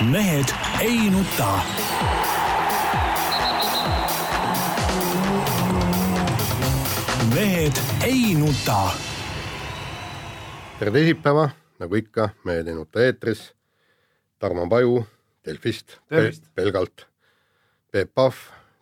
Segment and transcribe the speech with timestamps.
[0.00, 0.48] mehed
[0.80, 1.60] ei nuta.
[7.34, 7.72] mehed
[8.06, 8.90] ei nuta.
[10.78, 13.54] tere teisipäeva, nagu ikka, Mehed ei nuta eetris.
[14.38, 15.06] Tarmo Paju
[15.44, 15.98] Delfist,
[16.54, 17.06] pelgalt.
[17.90, 18.34] Peep Pahv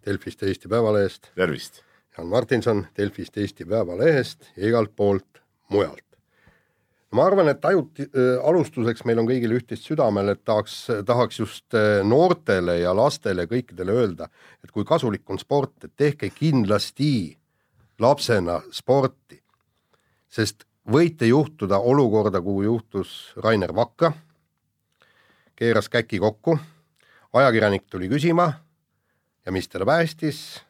[0.06, 1.82] Delfist ja Eesti Päevalehest, tervist.
[2.18, 6.05] Jaan Martinson Delfist, Eesti Päevalehest ja igalt poolt mujalt.
[7.16, 10.76] Ma arvan, et ajuti äh,, alustuseks meil on kõigil üht-teist südamel, et tahaks,
[11.08, 14.28] tahaks just äh, noortele ja lastele kõikidele öelda,
[14.64, 17.36] et kui kasulik on sport, et tehke kindlasti
[18.02, 19.40] lapsena sporti,
[20.28, 24.12] sest võite juhtuda olukorda, kuhu juhtus Rainer Vakra,
[25.56, 26.58] keeras käki kokku,
[27.32, 28.52] ajakirjanik tuli küsima
[29.46, 30.62] ja mis teda päästis?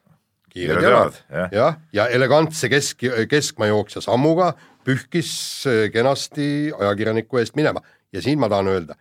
[0.56, 1.50] kiired jalad, jah.
[1.52, 4.54] jah, ja elegantse kesk, keskmaajooksja sammuga
[4.86, 5.30] pühkis
[5.68, 7.82] äh, kenasti ajakirjaniku eest minema
[8.14, 8.96] ja siin ma tahan öelda,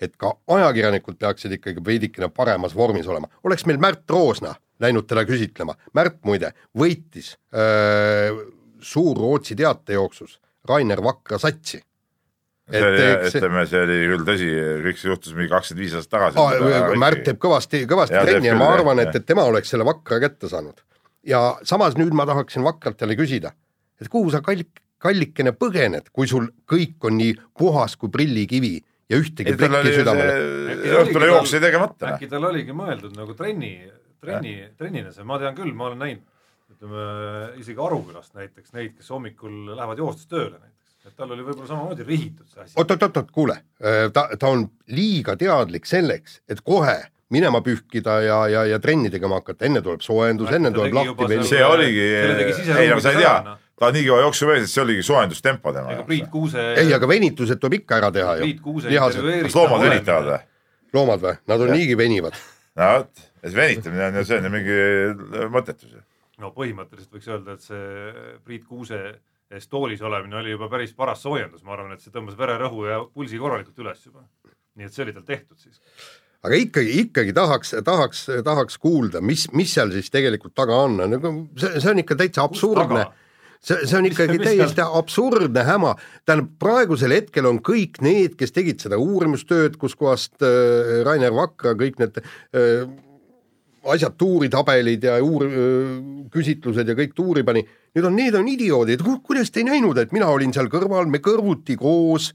[0.00, 3.28] et ka ajakirjanikud peaksid ikkagi veidikene paremas vormis olema.
[3.44, 8.48] oleks meil Märt Roosna läinud teda küsitlema, Märt muide võitis öö,
[8.80, 11.80] suur Rootsi teatejooksus Rainer Vakra satsi.
[12.70, 14.48] see oli, ütleme, see oli küll tõsi,
[14.84, 16.38] kõik see juhtus mingi kakskümmend viis aastat tagasi.
[16.38, 19.86] Aa, Märt teeb kõvasti, kõvasti teeb trenni ja ma arvan, et, et tema oleks selle
[19.88, 20.78] Vakra kätte saanud.
[21.26, 23.50] ja samas nüüd ma tahaksin Vakralt jälle küsida,
[24.00, 28.74] et kuhu sa kallik, kallikene põgened, kui sul kõik on nii puhas kui prillikivi
[29.10, 30.34] ja ühtegi ei, tal plekki oli südamele.
[30.80, 32.14] see õhtune jooks jäi tegemata.
[32.14, 33.72] äkki tal oligi mõeldud nagu trenni,
[34.22, 36.26] trenni, trennina see, ma tean küll, ma olen näinud,
[36.74, 37.06] ütleme
[37.60, 42.06] isegi Arukülast näiteks neid, kes hommikul lähevad joostes tööle näiteks, et tal oli võib-olla samamoodi
[42.06, 42.76] rihitud see asi.
[42.78, 43.56] oot-oot-oot, kuule,
[44.14, 49.38] ta, ta on liiga teadlik selleks, et kohe minema pühkida ja, ja, ja trenni tegema
[49.38, 52.06] hakata, enne tuleb soojendus, enne tuleb lahti see oligi,
[52.58, 55.06] siseruumides ei no sa ei tea noh., ta on nii kõva jooksumees, et see oligi
[55.06, 56.34] soojendustempo tema ega Priit jaoks.
[56.34, 58.92] Kuuse, ei, aga venitused tuleb ikka ära teha ju Priit Kuuse.
[58.92, 60.44] lihased, kas loomad venitavad või?
[60.96, 61.80] loomad või, nad on Jah.
[61.80, 62.36] niigi venivad.
[62.76, 64.78] no vot, et venitamine on ju, see on ju mingi
[65.56, 66.04] mõttetus ju.
[66.44, 69.00] no põhimõtteliselt võiks öelda, et see Priit Kuuse
[69.50, 73.00] ees toolis olemine oli juba päris paras soojendus, ma arvan, et see tõmbas vererõhu ja
[73.08, 74.26] pulsi korralikult üles juba.
[74.78, 75.80] nii et see oli tal tehtud siis.
[76.44, 81.34] aga ikkagi, ikkagi tahaks, tahaks, tahaks kuulda, mis, mis seal siis tegelikult taga on, nagu
[81.58, 83.08] see, see on ikka täitsa absurdne.
[83.60, 85.94] see, see on ikkagi mis täiesti absurdne häma,
[86.28, 92.00] tähendab praegusel hetkel on kõik need, kes tegid seda uurimustööd, kuskohast äh, Rainer Vakra kõik
[92.02, 92.88] need äh,
[93.88, 95.48] asjad, tuuritabelid ja uur-,
[96.32, 97.62] küsitlused ja kõik tuuri pani,
[97.96, 101.22] nüüd on, need on idioodid, kuidas te ei näinud, et mina olin seal kõrval, me
[101.24, 102.30] kõrvuti koos,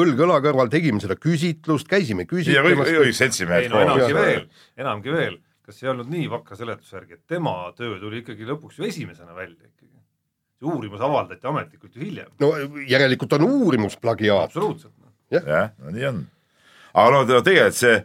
[0.00, 2.88] õlg õla kõrval tegime seda küsitlust, käisime küsitlemas.
[2.88, 4.44] kõik ei seltsimehed no enamgi veel,
[4.80, 8.80] enamgi veel, kas ei olnud nii vakra seletuse järgi, et tema töö tuli ikkagi lõpuks
[8.80, 9.88] ju esimesena välja ikkagi.
[10.60, 12.52] See uurimus avaldati ametlikult ju hiljem, no
[12.88, 14.50] järelikult on uurimusplagiaat.
[14.50, 14.94] absoluutselt.
[15.32, 16.24] jah, no nii on.
[16.92, 18.00] aga no te- tegelikult see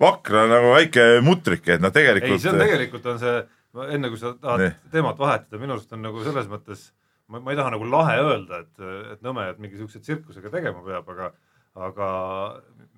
[0.00, 3.34] Vakra nagu väike mutrike, et noh, ei, tegelikult see on tegelikult on see,
[3.92, 4.70] enne kui sa tahad Nii.
[4.94, 6.86] teemat vahetada, minu arust on nagu selles mõttes,
[7.28, 8.80] ma, ma ei taha nagu lahe öelda, et,
[9.12, 11.28] et Nõmme, et mingi siukse tsirkusega tegema peab, aga
[11.78, 12.06] aga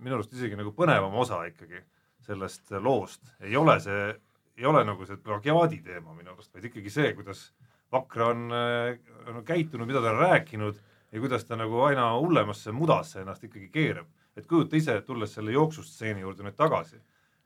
[0.00, 1.82] minu arust isegi nagu põnevam osa ikkagi
[2.26, 4.06] sellest loost ei ole see,
[4.58, 7.48] ei ole nagu see plagiaadi teema minu arust, vaid ikkagi see, kuidas
[7.92, 8.48] Vakra on,
[9.28, 10.78] on käitunud, mida ta on rääkinud
[11.12, 14.06] ja kuidas ta nagu aina hullemasse mudasse ennast ikkagi keerab.
[14.36, 16.96] et kujuta ise, tulles selle jooksustseeni juurde nüüd tagasi,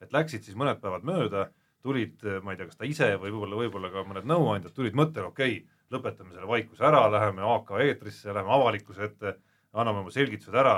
[0.01, 1.49] et läksid siis mõned päevad mööda,
[1.83, 5.33] tulid, ma ei tea, kas ta ise või võib-olla, võib-olla ka mõned nõuandjad tulid mõttele,
[5.33, 9.35] okei okay,, lõpetame selle vaikuse ära, läheme AK eetrisse, läheme avalikkuse ette,
[9.75, 10.77] anname oma selgitused ära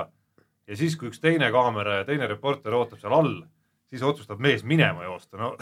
[0.69, 3.39] ja siis, kui üks teine kaamera ja teine reporter ootab seal all,
[3.89, 5.53] siis otsustab mees minema joosta, no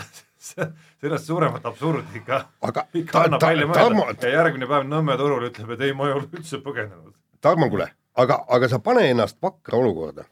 [1.01, 5.17] sellest suuremat absurdi ikka, aga ikka ta, annab ta, välja mõelda, ja järgmine päev Nõmme
[5.19, 7.13] turul ütleb, et ei, ma ei ole üldse põgenenud.
[7.43, 10.27] Tarmo, kuule, aga, aga sa pane ennast vakra olukorda.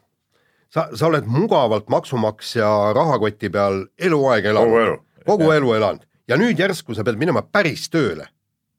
[0.68, 4.72] sa, sa oled mugavalt maksumaksja rahakoti peal eluaeg elanud.
[4.72, 5.00] kogu elu.
[5.26, 8.28] kogu elu elanud ja nüüd järsku sa pead minema päris tööle.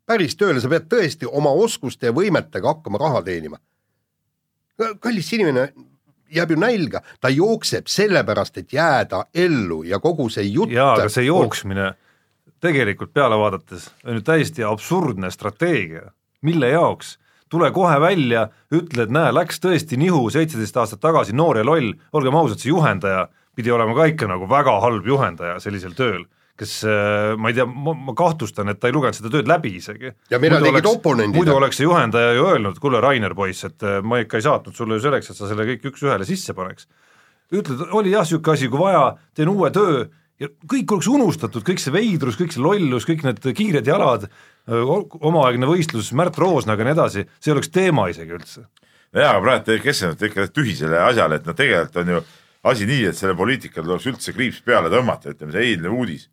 [0.08, 3.58] päris tööle, sa pead tõesti oma oskuste ja võimetega hakkama raha teenima.
[5.00, 5.74] kallis inimene
[6.34, 10.72] jääb ju nälga, ta jookseb sellepärast, et jääda ellu ja kogu see jutt.
[10.72, 11.94] jaa, aga see jooksmine
[12.64, 17.18] tegelikult peale vaadates on ju täiesti absurdne strateegia, mille jaoks?
[17.50, 21.94] Tule kohe välja, ütle, et näe, läks tõesti nihu seitseteist aastat tagasi, noor ja loll,
[22.12, 26.26] olgem ausad, see juhendaja pidi olema ka ikka nagu väga halb juhendaja sellisel tööl,
[26.58, 30.14] kes äh, ma ei tea, ma, kahtlustan, et ta ei lugenud seda tööd läbi isegi.
[30.34, 31.38] Ja mida tegid oponendid?
[31.38, 34.78] muidu oleks see juhendaja ju öelnud, kuule, Rainer poiss, et äh, ma ikka ei saatnud
[34.78, 36.90] sulle ju selleks, et sa selle kõik üks-ühele sisse paneks.
[37.54, 39.04] ütled, oli jah niisugune asi, kui vaja,
[39.38, 40.08] teen uue töö
[40.42, 44.28] ja kõik oleks unustatud, kõik see veidrus, kõik see lollus, kõik need kiired jalad,
[44.68, 48.66] omaaegne võistlus Märt Roosnaga ja nii edasi, see ei oleks teema isegi üldse.
[49.16, 52.24] jaa, aga praegu te keskendute ikka tühisele asjale, et no tegelikult on ju
[52.68, 56.28] asi nii, et sellele poliitikale tuleks üldse kriips peale tõmmata, ütleme see eilne uudis,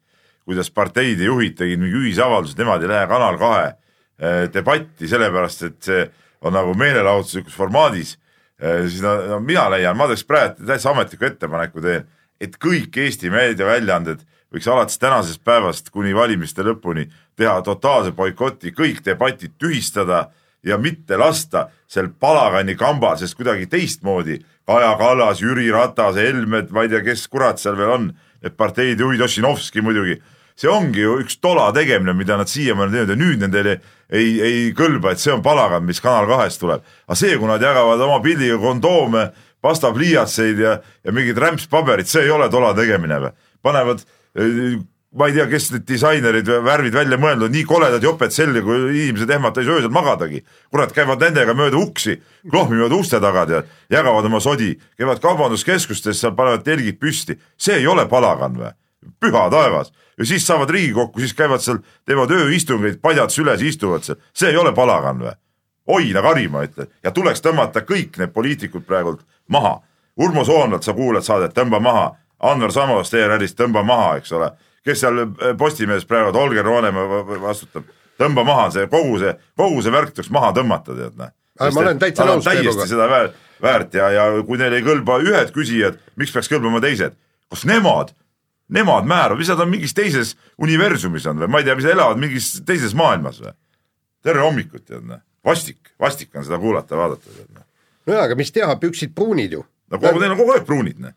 [0.45, 5.81] kuidas parteide juhid tegid mingi ühisavalduse, nemad ei lähe Kanal kahe eh, debatti, sellepärast et
[5.89, 6.05] see
[6.45, 8.19] on nagu meelelahutuslikus formaadis,
[8.61, 12.05] siis no, no mina leian, ma teeks praegu täitsa ametliku ettepaneku teen,
[12.37, 14.21] et kõik Eesti meediaväljaanded
[14.55, 20.29] võiks alates tänasest päevast kuni valimiste lõpuni teha totaalse boikoti, kõik debatid tühistada
[20.65, 26.87] ja mitte lasta sel palagani kambal, sest kuidagi teistmoodi Kaja Kallas, Jüri Ratas, Helmed, ma
[26.87, 28.07] ei tea, kes kurat seal veel on,
[28.45, 30.17] need parteide juhid, Ossinovski muidugi,
[30.59, 33.75] see ongi ju üks tola tegemine, mida nad siiamaani teinud ja nüüd nendele
[34.11, 36.85] ei, ei kõlba, et see on palagan, mis Kanal kahest tuleb.
[37.09, 39.29] aga see, kui nad jagavad oma pildiga kondoome,
[39.65, 43.33] pastapliiatseid ja, ja mingit rämpspaberit, see ei ole tola tegemine või?
[43.65, 44.77] panevad eh,
[45.15, 49.31] ma ei tea, kes need disainerid värvid välja mõelnud, nii koledad joped selga, kui inimesed
[49.31, 50.43] ehmata ei saa öösel magadagi.
[50.71, 52.19] kurat, käivad nendega mööda uksi,
[52.51, 57.87] klohmivad uste taga tead, jagavad oma sodi, käivad kaubanduskeskustes, seal panevad telgid püsti, see ei
[57.87, 58.75] ole palagan või?
[59.21, 64.19] Püha taevas ja siis saavad Riigikokku, siis käivad seal, teevad ööistungeid, padjad süles, istuvad seal,
[64.33, 65.35] see ei ole palagan või?
[65.87, 69.21] oina kari, ma ütlen, ja tuleks tõmmata kõik need poliitikud praegult
[69.53, 69.81] maha.
[70.17, 72.07] Urmo Soomlalt sa kuulad saadet, tõmba maha,
[72.41, 74.49] Anvar Samost ERR-ist tõmba maha, eks ole,
[74.87, 77.85] kes seal äh, Postimehes praegu Holger Roonemaa va- va- vastutab,
[78.21, 81.35] tõmba maha see kogu see, kogu see värk tuleks maha tõmmata, tead näe.
[81.61, 82.87] Ma olen täitsa nõus Peebuga.
[82.89, 87.13] seda väärt, väärt ja, ja kui neil ei kõlba ühed küsijad, miks peaks kõlbama teised,
[87.53, 88.15] kas nemad,
[88.69, 92.21] nemad määravad, mis nad on mingis teises universumis on või ma ei tea, mis elavad
[92.21, 93.53] mingis teises maailmas või?
[94.25, 97.67] tere hommikut, tead näe, vastik, vastik on seda kuulata, vaadata, tead näe.
[98.07, 99.65] no jaa, aga mis teha, püksid pruunid ju.
[99.91, 101.17] no kogu, neil on kogu aeg pruunid, näe.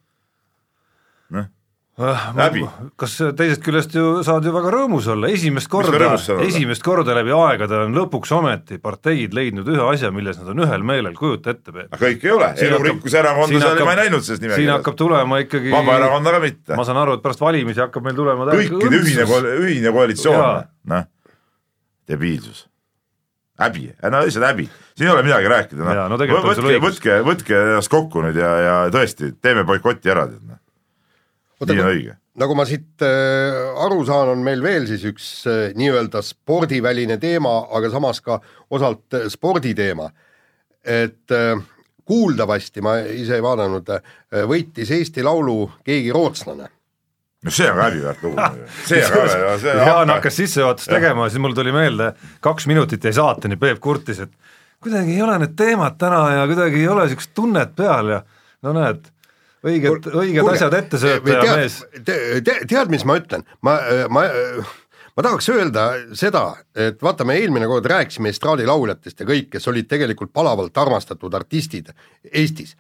[1.97, 2.61] Läbi.
[2.94, 6.11] kas teisest küljest ju saad ju väga rõõmus olla, esimest korda
[6.45, 10.85] esimest korda läbi aegade on lõpuks ometi parteid leidnud ühe asja, milles nad on ühel
[10.85, 14.45] meelel, kujuta ette, aga kõik ei ole, elurikkuse erakonda seal ma ei näinud selles siin
[14.45, 14.99] nimekirjas hakkab.
[14.99, 16.77] tulema ikkagi Vabaerakonda ka mitte.
[16.77, 16.85] ma.
[16.85, 19.25] saan aru, et pärast valimisi hakkab meil tulema kõikide ühine,
[19.65, 20.61] ühine koalitsioon
[20.94, 21.09] noh,
[22.13, 22.61] debiilsus,
[23.65, 26.13] häbi, no lihtsalt häbi, siin ei ole midagi rääkida, noh.
[26.45, 30.61] Võtke, võtke, võtke ennast kokku nüüd ja, ja tõesti, teeme boikoti ära, tead noh,
[31.65, 32.15] nii on õige.
[32.38, 37.59] nagu ma siit äh, aru saan, on meil veel siis üks äh, nii-öelda spordiväline teema,
[37.77, 38.39] aga samas ka
[38.69, 40.12] osalt äh, sporditeema.
[40.83, 41.57] et äh,
[42.07, 44.04] kuuldavasti, ma ise ei vaadanud äh,,
[44.48, 46.69] võitis Eesti Laulu keegi rootslane.
[47.44, 48.45] no see on ka häbiväärt lugu,
[48.88, 52.13] see on ka, see Jaan hakkas sissejuhatust tegema, siis mul tuli meelde,
[52.44, 56.83] kaks minutit jäi saateni, Peep kurtis, et kuidagi ei ole need teemad täna ja kuidagi
[56.83, 58.24] ei ole niisugust tunnet peal ja
[58.63, 59.09] no näed,
[59.65, 63.45] õiged, õiged Kuulge, asjad ette sööta ja tead, mees te, te, tead, mis ma ütlen,
[63.65, 63.77] ma,
[64.13, 64.25] ma,
[65.18, 65.88] ma tahaks öelda
[66.18, 66.44] seda,
[66.77, 71.94] et vaata, me eelmine kord rääkisime estraadilauljatest ja kõik, kes olid tegelikult palavalt armastatud artistid
[72.31, 72.75] Eestis.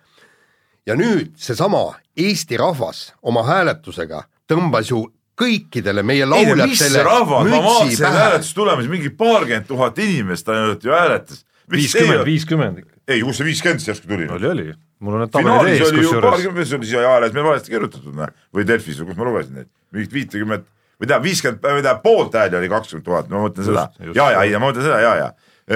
[0.85, 5.05] ja nüüd seesama Eesti rahvas oma hääletusega tõmbas ju
[5.37, 8.21] kõikidele meie lauljatele rahvas, ma mütsi vaatasin pähe.
[8.21, 11.43] hääletustulemusi, mingi paarkümmend tuhat inimest ainult ju hääletas.
[11.71, 12.95] viiskümmend, viiskümmend ikka.
[13.07, 14.29] ei, kus see viiskümmend siis järsku tuli?
[14.37, 14.67] oli, oli,
[15.03, 18.33] mul on need tabelid ees kusjuures, paarkümmend, see oli siia ajalehes meil valesti kirjutatud, noh,
[18.55, 20.65] või Delfis või kus ma lugesin neid, mingit viitekümmet
[20.97, 23.85] või tähendab viiskümmend, või tähendab poolt hääli oli kakskümmend tuhat, ma mõtlen seda.
[24.15, 25.27] Ja, ja, ei, ma mõtlen seda, ja, ja.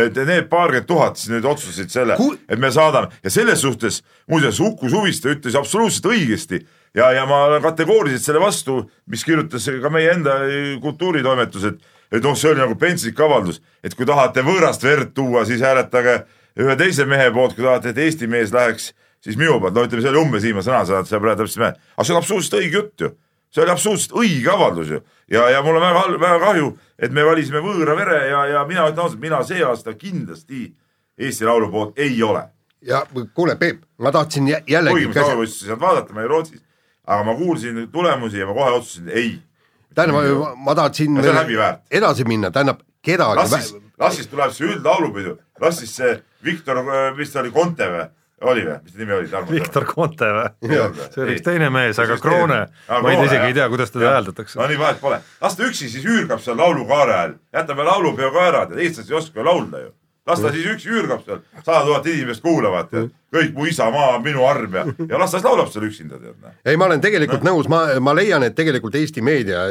[0.01, 3.11] et need paarkümmend tuhat siis nüüd otsustasid selle Ku-, et me saadame.
[3.23, 4.01] Ja selles suhtes
[4.31, 6.63] muuseas Uku Suviste ütles absoluutselt õigesti.
[6.97, 10.41] Ja, ja ma olen kategooriliselt selle vastu, mis kirjutas ka meie enda
[10.83, 15.45] kultuuritoimetus, et et noh, see oli nagu pentsik avaldus, et kui tahate võõrast verd tuua,
[15.45, 16.21] siis hääletage
[16.59, 18.91] ühe teise mehe poolt, kui tahate, et Eesti mees läheks,
[19.23, 22.07] siis minu poolt, no ütleme, see oli umbes viimane sõnasõnad, see praegu täpselt meelde, aga
[22.07, 23.11] see on absoluutselt õige jutt ju.
[23.51, 24.99] see oli absoluutselt õige avaldus ju
[25.31, 28.87] ja, ja mul on väga, väga kahju, et me valisime võõra vere ja, ja mina
[28.89, 30.73] ütlen ausalt, mina see aasta kindlasti
[31.21, 32.43] Eesti Laulu poolt ei ole.
[32.81, 33.03] ja
[33.33, 36.61] kuule, Peep, ma tahtsin jä- jällegi kuigi ma soovitasin sealt vaadata, ma olin Rootsis,
[37.07, 39.39] aga ma kuulsin tulemusi ja ma kohe otsustasin ei.
[39.95, 40.75] tähendab, ma
[41.31, 41.85] on häbiväärt.
[41.91, 46.81] edasi minna, tähendab kedagi las siis, las siis tuleb see üldlaulupidu, las siis see Viktor,
[47.17, 48.05] mis ta oli, Konte või,
[48.49, 49.29] oli või, mis ta nimi oli?
[49.51, 50.49] Viktor Konte või?
[50.65, 51.37] See oli Ei.
[51.37, 52.17] üks teine mees, aga.
[52.21, 54.67] Kroone, ma ei tea, isegi ei tea, kuidas teda hääldatakse no.
[54.71, 58.63] nii vahet pole, las ta üksi siis üürgab seal laulukaare all, jätame laulupeo ka ära,
[58.77, 59.91] eestlased ei oska ju laulda ju.
[60.29, 64.25] Las ta siis üksi üürgab seal, sada tuhat inimest kuulavad, tead, kõik mu isamaa on
[64.25, 66.37] minu arm ja, ja las ta siis laulab seal üksinda, tead.
[66.41, 66.57] noh.
[66.65, 69.63] ei, ma olen tegelikult nõus, ma, ma leian, et tegelikult Eesti meedia,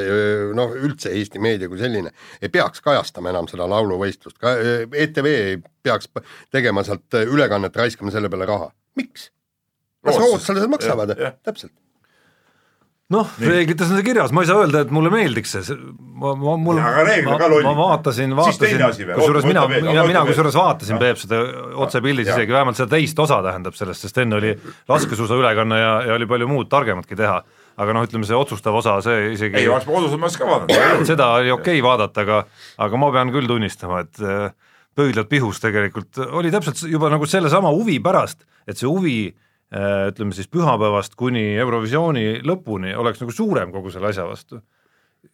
[0.57, 5.61] noh üldse Eesti meedia kui selline ei peaks kajastama enam seda lauluvõistlust, ka ETV ei
[5.87, 6.11] peaks
[6.51, 9.31] tegema sealt ülekannet, raiskama selle peale raha, miks?
[10.07, 11.15] las rootslased maksavad
[11.45, 11.75] täpselt.
[13.11, 15.77] noh, reeglites on see kirjas, ma ei saa öelda, et mulle meeldiks see,
[16.21, 16.93] ma, ma, mul ma,
[17.67, 18.85] ma vaatasin, vaatasin.
[19.17, 21.01] kusjuures mina mina, mina kusjuures vaatasin.
[21.03, 21.41] Peep seda
[21.83, 24.55] otsepildis isegi, vähemalt seda teist osa tähendab sellest, sest enne oli
[24.91, 27.43] laskesuusaülekanne ja, ja oli palju muud targematki teha.
[27.81, 30.49] aga noh, ütleme see otsustav osa, see isegi ei, oleks ma kodus ma oleks ka
[30.49, 31.07] vaadanud.
[31.09, 32.43] seda oli okei okay vaadata, aga,
[32.87, 34.51] aga ma pean küll tunnistama, et äh,
[34.99, 39.17] pöidlad pihus tegelikult oli täpselt juba nagu sellesama huvi pärast, et see huvi
[39.71, 44.59] ütleme siis pühapäevast kuni Eurovisiooni lõpuni oleks nagu suurem kogu selle asja vastu.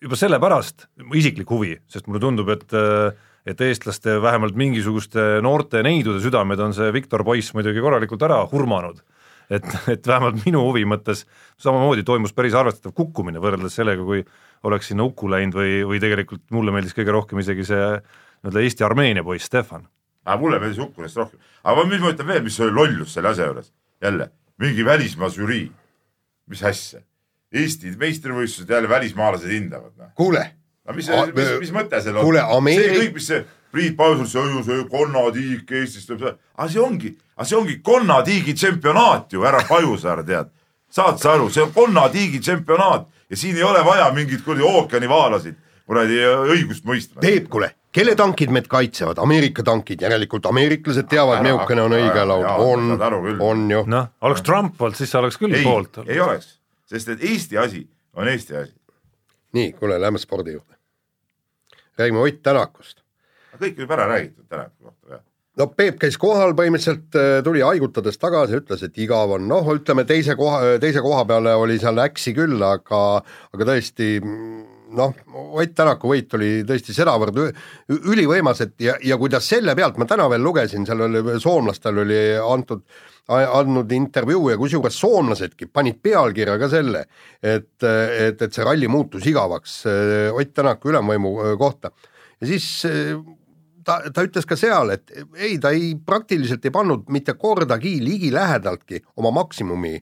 [0.03, 3.17] juba sellepärast, isiklik huvi, sest mulle tundub, et äh,
[3.47, 8.99] et eestlaste vähemalt mingisuguste noorte neidude südamed on see Viktor Poiss muidugi korralikult ära hurmanud
[9.51, 11.25] et, et vähemalt minu huvi mõttes
[11.63, 14.25] samamoodi toimus päris arvestatav kukkumine võrreldes sellega, kui
[14.67, 19.25] oleks sinna Uku läinud või, või tegelikult mulle meeldis kõige rohkem isegi see nii-öelda Eesti-Armeenia
[19.27, 19.87] poiss Stefan.
[20.27, 21.41] aga mulle meeldis Ukunist rohkem.
[21.65, 23.73] aga mis ma ütlen veel, mis oli lollus selle asja juures,
[24.03, 25.67] jälle mingi välismaa žürii,
[26.47, 27.01] mis asja,
[27.53, 30.09] Eesti meistrivõistlused jälle välismaalased hindavad, noh.
[30.15, 30.43] kuule,
[30.85, 32.25] aga mis, mis, mis mõte seal on?
[32.27, 37.13] kuule, Ameeri- see kõik, mis see Priit Pausel, see see konnatiik Eestist aga see ongi,
[37.37, 40.51] aga see ongi konnatiigi tsempionaat ju, härra Pajusaar, tead.
[40.91, 45.57] saad sa aru, see on konnatiigi tsempionaat ja siin ei ole vaja mingeid kuradi ookeanivaalasid
[45.87, 46.19] kuradi
[46.55, 47.23] õigust mõistma.
[47.23, 52.57] Peep, kuule, kelle tankid meid kaitsevad, Ameerika tankid, järelikult ameeriklased teavad, mehukene on õige jaa,
[52.63, 52.91] on
[53.41, 53.85] on ju.
[53.93, 56.57] noh, oleks Trump olnud, siis oleks küll ei poolt, ei oleks,
[56.91, 57.87] sest et Eesti asi
[58.17, 58.75] on Eesti asi.
[59.57, 60.77] nii, kuule, lähme spordi juurde.
[61.99, 63.01] räägime Ott Tänakust.
[63.57, 65.25] kõik võib ära räägitud täna kohta jah.
[65.57, 70.37] no Peep käis kohal põhimõtteliselt, tuli haigutades tagasi, ütles, et igav on, noh, ütleme teise
[70.37, 73.23] koha, teise koha peale oli seal äksi küll, aga,
[73.57, 74.21] aga tõesti
[74.97, 75.15] noh,
[75.57, 77.39] Ott Tänaku võit oli tõesti sedavõrd
[77.97, 82.03] ülivõimas, et ja, ja kui ta selle pealt, ma täna veel lugesin, seal oli soomlastel
[82.03, 82.83] oli antud,
[83.29, 87.07] andnud intervjuu ja kusjuures soomlasedki panid pealkirja ka selle,
[87.43, 91.93] et, et, et see ralli muutus igavaks eh, Ott Tänaku ülemvõimu eh, kohta.
[92.41, 93.15] Ja siis eh,
[93.85, 99.05] ta, ta ütles ka seal, et ei, ta ei, praktiliselt ei pannud mitte kordagi ligilähedaltki
[99.17, 99.99] oma maksimumi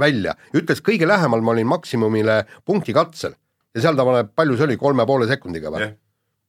[0.00, 3.34] välja, ütles kõige lähemal ma olin maksimumile punkti katsel
[3.74, 5.94] ja seal ta paneb, palju see oli, kolme poole sekundiga või jah,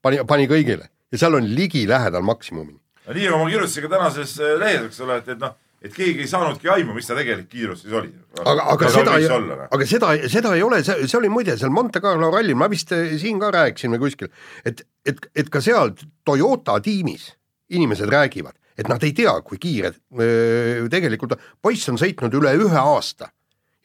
[0.05, 2.79] pani, pani kõigile ja seal on ligilähedal maksimumini.
[3.11, 5.55] nii nagu ma kirjutasin ka tänases äh, lehes, eks ole, et, et noh,
[5.85, 8.11] et keegi ei saanudki aimu, mis ta tegelik kiirus siis oli.
[8.41, 9.65] aga, aga seda ei, noh.
[9.69, 12.93] aga seda, seda ei ole, see, see oli muide seal Monte Carlo rallil, ma vist
[12.95, 14.31] eh, siin ka rääkisin või kuskil,
[14.65, 17.31] et, et, et ka seal Toyota tiimis
[17.73, 22.81] inimesed räägivad, et nad ei tea, kui kiire öö, tegelikult, poiss on sõitnud üle ühe
[22.81, 23.31] aasta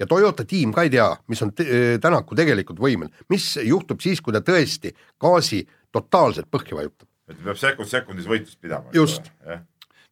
[0.00, 1.66] ja Toyota tiim ka ei tea, mis on te,
[2.02, 7.09] Tänaku tegelikult võimel, mis juhtub siis, kui ta tõesti gaasi totaalselt põhja vajutab.
[7.30, 8.90] et peab sekund sekundis võitlust pidama.
[8.95, 9.30] Just.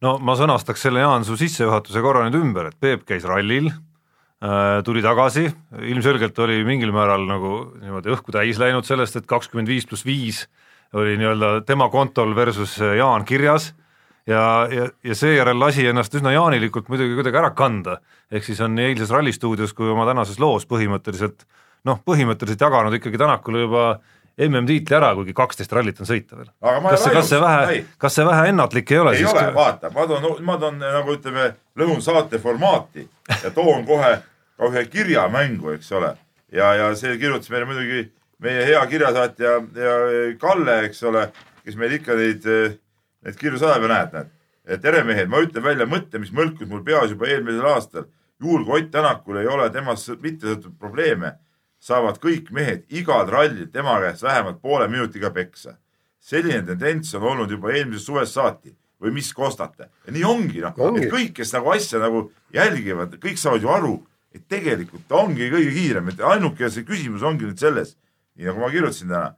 [0.05, 4.79] no ma sõnastaks selle Jaan su sissejuhatuse korra nüüd ümber, et Peep käis rallil äh,,
[4.85, 5.49] tuli tagasi,
[5.81, 10.47] ilmselgelt oli mingil määral nagu niimoodi õhku täis läinud sellest, et kakskümmend viis pluss viis
[10.97, 13.73] oli nii-öelda tema kontol versus Jaan kirjas
[14.29, 14.43] ja,
[14.73, 17.99] ja, ja seejärel lasi ennast üsna jaanilikult muidugi kuidagi ära kanda,
[18.33, 21.47] ehk siis on nii eilses Rallistuudios kui oma tänases loos põhimõtteliselt
[21.89, 23.85] noh, põhimõtteliselt jaganud ikkagi Tänakule juba
[24.39, 26.51] MM-tiitli ära, kuigi kaksteist rallit on sõita veel.
[26.63, 29.91] Kas see, kas see vähe kas see vähe ennatlik ei ole ei siis ole, vaata,
[29.95, 34.13] ma toon, ma toon nagu ütleme, lõhun saate formaati ja toon kohe
[34.59, 36.13] ka ühe kirja mängu, eks ole.
[36.55, 38.05] ja, ja see kirjutas meile muidugi
[38.43, 39.97] meie hea kirjasaatja ja
[40.39, 41.29] Kalle, eks ole,
[41.65, 42.47] kes meil ikka neid,
[43.25, 44.81] neid kirju saadab ja näed, näed.
[44.83, 48.09] tere mehed, ma ütlen välja mõtte, mis mõlkus mul peas juba eelmisel aastal.
[48.41, 51.33] juhul kui Ott Tänakul ei ole temast sõ- mitte sõltuvaid probleeme,
[51.81, 55.77] saavad kõik mehed igal rallil tema käest vähemalt poole minutiga peksa.
[56.21, 58.75] Selline tendents on olnud juba eelmisest suvest saati.
[58.99, 59.89] Või mis kostate?
[60.07, 63.93] Ja nii ongi noh, et kõik, kes nagu asja nagu jälgivad, kõik saavad ju aru,
[64.35, 67.95] et tegelikult ta ongi kõige kiirem, et ainuke see küsimus ongi nüüd selles,
[68.37, 69.37] nii nagu ma kirjutasin täna,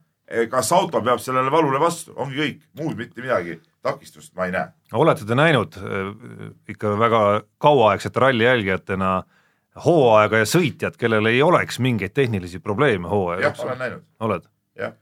[0.48, 4.68] kas auto peab sellele valule vastu, ongi kõik, muud mitte midagi, takistust ma ei näe.
[4.92, 7.20] olete te näinud äh, ikka väga
[7.58, 9.22] kauaaegsete ralli jälgijatena
[9.84, 13.78] hooaega ja sõitjat, kellel ei oleks mingeid tehnilisi probleeme hooaja jah, jooksul olen?
[13.78, 14.48] näinud, oled?
[14.76, 14.96] jah.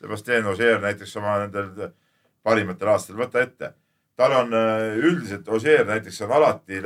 [0.00, 1.92] Sebastian Ogier näiteks oma nendel
[2.46, 3.72] parimatel aastatel, võta ette.
[4.16, 6.82] tal on äh, üldiselt Ogier näiteks on alati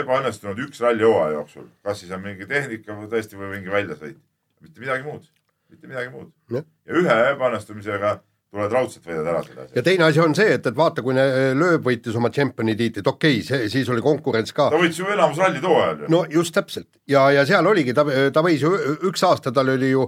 [0.00, 4.20] ebaõnnestunud üks ralli hooaja jooksul, kas siis on mingi tehnika või tõesti või mingi väljasõit,
[4.60, 5.26] mitte midagi muud,
[5.70, 6.30] mitte midagi muud.
[6.52, 6.68] Jah.
[6.84, 8.18] ja ühe ebaõnnestumisega
[8.54, 9.84] tuled raudselt võidad ära selle asja ja.
[9.86, 13.40] teine asi on see, et, et vaata, kui ne- lööb võitis oma tšempioni tiitlit, okei
[13.40, 16.10] okay,, see, siis oli konkurents ka ta võitis ju enamus rallid hooajal ju.
[16.14, 18.72] no just täpselt ja, ja seal oligi, ta, ta võis ju
[19.10, 20.06] üks aasta, tal oli ju,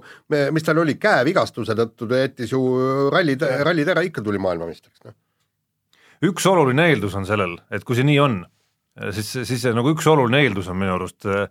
[0.55, 2.62] mis tal oli, käevigastuse tõttu ta jättis ju
[3.12, 5.17] rallid, rallid ära, ikka tuli maailmameistriks, noh.
[6.31, 8.43] üks oluline eeldus on sellel, et kui see nii on,
[9.11, 11.49] siis, siis see nagu üks oluline eeldus on minu arust äh,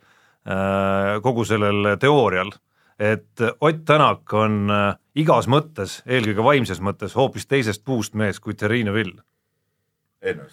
[0.48, 2.56] äh, kogu sellel teoorial,
[2.96, 8.56] et Ott Tänak on äh, igas mõttes, eelkõige vaimses mõttes, hoopis teisest puust mees kui
[8.58, 9.16] Terrine Vill.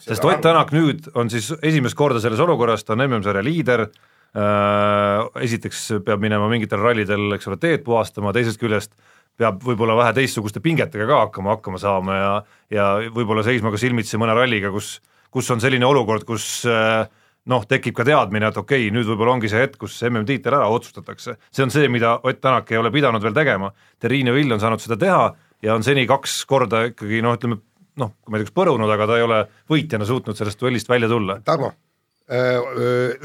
[0.02, 5.31] Sest Ott Tänak nüüd on siis esimest korda selles olukorras, ta on MM-sarja liider äh,,
[5.47, 8.92] esiteks peab minema mingitel rallidel, eks ole, teed puhastama, teisest küljest
[9.40, 12.33] peab võib-olla vähe teistsuguste pingetega ka hakkama, hakkama saama ja
[12.73, 14.99] ja võib-olla seisma ka silmitsi mõne ralliga, kus,
[15.33, 17.09] kus on selline olukord, kus äh,
[17.50, 20.68] noh, tekib ka teadmine, et okei okay,, nüüd võib-olla ongi see hetk, kus MM-tiitel ära
[20.70, 21.37] otsustatakse.
[21.50, 24.82] see on see, mida Ott Tänak ei ole pidanud veel tegema, Terrine Vill on saanud
[24.82, 25.25] seda teha
[25.62, 27.58] ja on seni kaks korda ikkagi noh, ütleme
[27.99, 31.11] noh, ma ei tea, kas põrunud, aga ta ei ole võitjana suutnud sellest duellist välja
[31.11, 31.40] tulla.
[31.44, 31.72] Tarmo,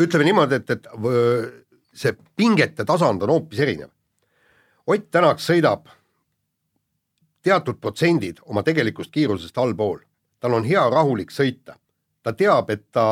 [0.03, 1.45] ütleme niimoodi, et, et öö,
[1.95, 3.93] see pingete tasand on hoopis erinev.
[4.87, 5.87] Ott Tänak sõidab
[7.43, 10.01] teatud protsendid oma tegelikust kiirusest allpool,
[10.41, 11.77] tal on hea rahulik sõita
[12.27, 13.05] ta teab, et ta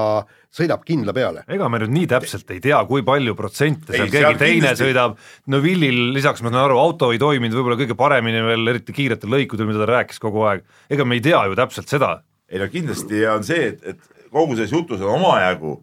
[0.56, 1.44] sõidab kindla peale.
[1.52, 4.84] ega me nüüd nii täpselt ei tea, kui palju protsente seal keegi teine kindlasti...
[4.84, 5.18] sõidab,
[5.52, 9.32] no Willil lisaks ma saan aru, auto ei toiminud võib-olla kõige paremini veel, eriti kiiretel
[9.32, 12.18] lõikudel, mida ta rääkis kogu aeg, ega me ei tea ju täpselt seda.
[12.52, 15.78] ei no kindlasti on see, et, et kogu selles jutus on omajagu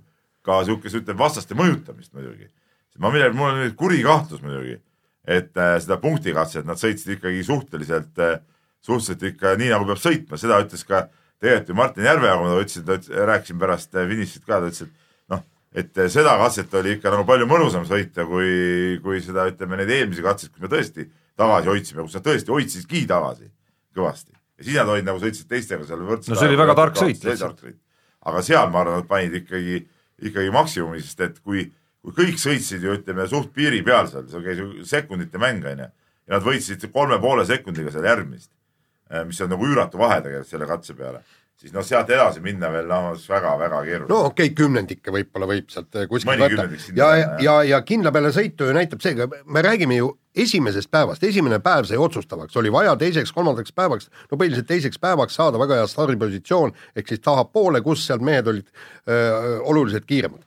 [0.46, 2.50] ka niisugust, ütleme vastaste mõjutamist muidugi.
[3.00, 4.76] ma millal, mul on nüüd kuri kahtlus muidugi,
[5.24, 8.38] et äh, seda punktikatset nad sõitsid ikkagi suhteliselt äh,,
[8.82, 11.10] suhteliselt ikka nii, nagu peab sõitma, seda ütles ka äh,
[11.42, 15.32] tegelikult ju Martin Järveoja, kui ma ütlesin, rääkisin pärast äh, finišit ka, ta ütles, et
[15.32, 15.42] noh,
[15.74, 18.52] et äh, seda katset oli ikka nagu palju mõnusam sõita, kui,
[19.02, 21.08] kui seda, ütleme, neid eelmisi katseid, kus me tõesti
[21.40, 23.50] tagasi hoidsime, kus nad tõesti hoidsidki tagasi
[23.96, 24.36] kõvasti.
[24.58, 26.32] ja siis nad olid nagu sõitsid teistega seal võrdselt.
[26.32, 27.26] no see oli väga tark sõit.
[28.30, 29.82] aga seal ma arvan, nad panid ikkagi,
[30.22, 31.66] ikkagi maksimumi, sest et kui,
[32.04, 35.90] kui kõik sõitsid ju ütleme suht piiri peal seal, seal käis ju sekundite mäng onju
[35.90, 38.61] ja nad võitsid kolme poole sekundiga seal järgmist Äh,
[39.26, 41.22] mis on nagu üüratu vahe tegelikult selle katse peale,
[41.60, 44.10] siis noh, sealt edasi minna veel noh, väga-väga keeruline.
[44.10, 46.66] no okei okay,, kümnendikke võib-olla võib sealt äh, kuskilt võtta
[46.96, 51.24] ja, ja, ja, ja kindla peale sõitu ju näitab see, me räägime ju esimesest päevast,
[51.24, 55.90] esimene päev sai otsustavaks, oli vaja teiseks-kolmandaks päevaks, no põhiliselt teiseks päevaks saada väga hea
[55.90, 58.68] stardipositsioon, ehk siis tahapoole, kus seal mehed olid
[59.08, 60.42] öö, oluliselt kiiremad.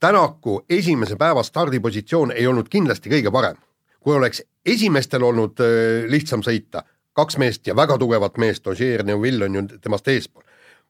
[0.00, 3.56] Tänaku esimese päeva stardipositsioon ei olnud kindlasti kõige parem.
[4.00, 6.84] kui oleks esimestel olnud öö, lihtsam sõita
[7.16, 10.42] kaks meest ja väga tugevat meest, Ogier Neuvill on ju temast eespool.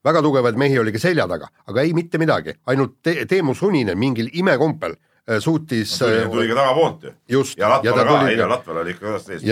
[0.05, 3.99] väga tugevaid mehi oli ka selja taga, aga ei mitte midagi, ainult te Teemu Suninen
[3.99, 7.15] mingil imekompel äh, suutis no, Suninen tuli ka tagapoolt ju.
[7.39, 7.59] just.
[7.59, 9.47] ja Latval ka, eile Latval oli ikka kõvasti ees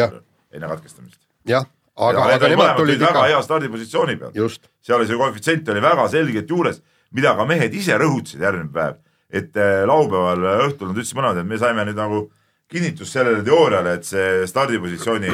[0.55, 1.21] enne katkestamist.
[1.49, 4.59] jah, aga, aga nemad tulid ikka väga hea stardipositsiooni peal.
[4.83, 6.83] seal oli see koefitsient oli väga selgelt juures,
[7.15, 8.99] mida ka mehed ise rõhutasid järgmine päev,
[9.31, 12.27] et äh, laupäeval õhtul nad ütlesid mõlemad, et me saime nüüd nagu
[12.71, 15.33] kinnitus sellele teooriale, et see stardipositsiooni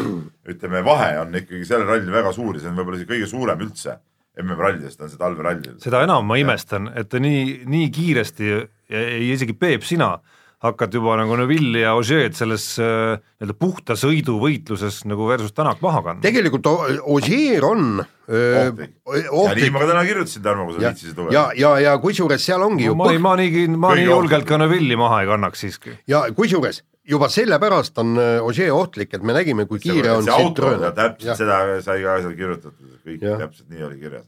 [0.50, 3.62] ütleme, vahe on ikkagi sellel rallil väga suur ja see on võib-olla isegi kõige suurem
[3.66, 3.96] üldse
[4.40, 5.78] MM-rallidest on see talverallil.
[5.82, 10.16] seda enam ma imestan, et ta nii, nii kiiresti ja isegi Peep, sina
[10.60, 15.80] hakkad juba nagu Neville ja Ožeed selles äh, nii-öelda puhta sõidu võitluses nagu versus Tänak
[15.84, 16.24] maha kandma.
[16.24, 19.48] tegelikult Ožeer on ohtlik, ohtlik..
[19.48, 21.32] ja nii ma ka täna kirjutasin, Tarmo, kui sa viitsisid tulla.
[21.34, 24.48] ja, ja, ja kusjuures seal ongi no, ju ma ei, ma nii, ma nii julgelt
[24.48, 25.96] ka Neville'i maha ei kannaks siiski.
[26.10, 30.26] ja kusjuures juba sellepärast on Ožee äh, ohtlik, et me nägime, kui kiire see, on
[30.26, 31.36] see auto, täpselt ja.
[31.38, 33.36] seda sai ka seal kirjutatud, kõik ja.
[33.44, 34.26] täpselt nii oli kirjas.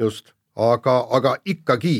[0.00, 1.96] just, aga, aga ikkagi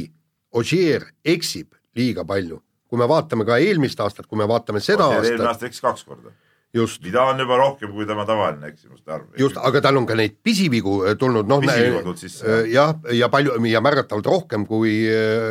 [0.53, 5.19] Ožeer eksib liiga palju, kui me vaatame ka eelmist aastat, kui me vaatame seda Ožeer
[5.19, 5.33] aastat.
[5.33, 6.35] eelmine aasta eksis kaks korda.
[6.73, 7.03] Just.
[7.05, 9.27] mida on juba rohkem kui tema tavaline eksimuste arv.
[9.37, 11.61] just, aga tal on ka neid pisivigu äh, tulnud, noh.
[11.69, 14.95] Äh, jah, ja palju ja märgatavalt rohkem kui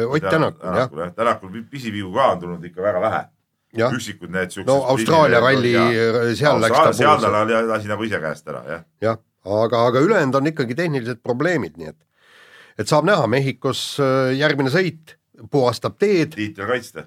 [0.07, 1.13] Ott Tänakul, jah.
[1.13, 3.21] Tänakul pisivigu ka on tulnud ikka väga vähe
[3.77, 4.67] üksikud need siuksed.
[4.67, 5.73] no Austraalia ralli,
[6.38, 7.31] seal läks ta seal ta
[7.69, 8.84] lasi nagu ise käest ära, jah.
[9.01, 11.99] jah, aga, aga ülejäänud on ikkagi tehnilised probleemid, nii et,
[12.84, 15.15] et saab näha, Mehhikos äh, järgmine sõit
[15.51, 16.36] puhastab teed.
[16.36, 17.05] tiitel kaitsta.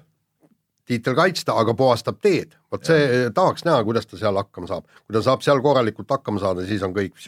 [0.85, 2.57] tiitel kaitsta, aga puhastab teed.
[2.71, 4.89] vot see, tahaks näha, kuidas ta seal hakkama saab.
[5.05, 7.19] kui ta saab seal korralikult hakkama saada, siis on kõik,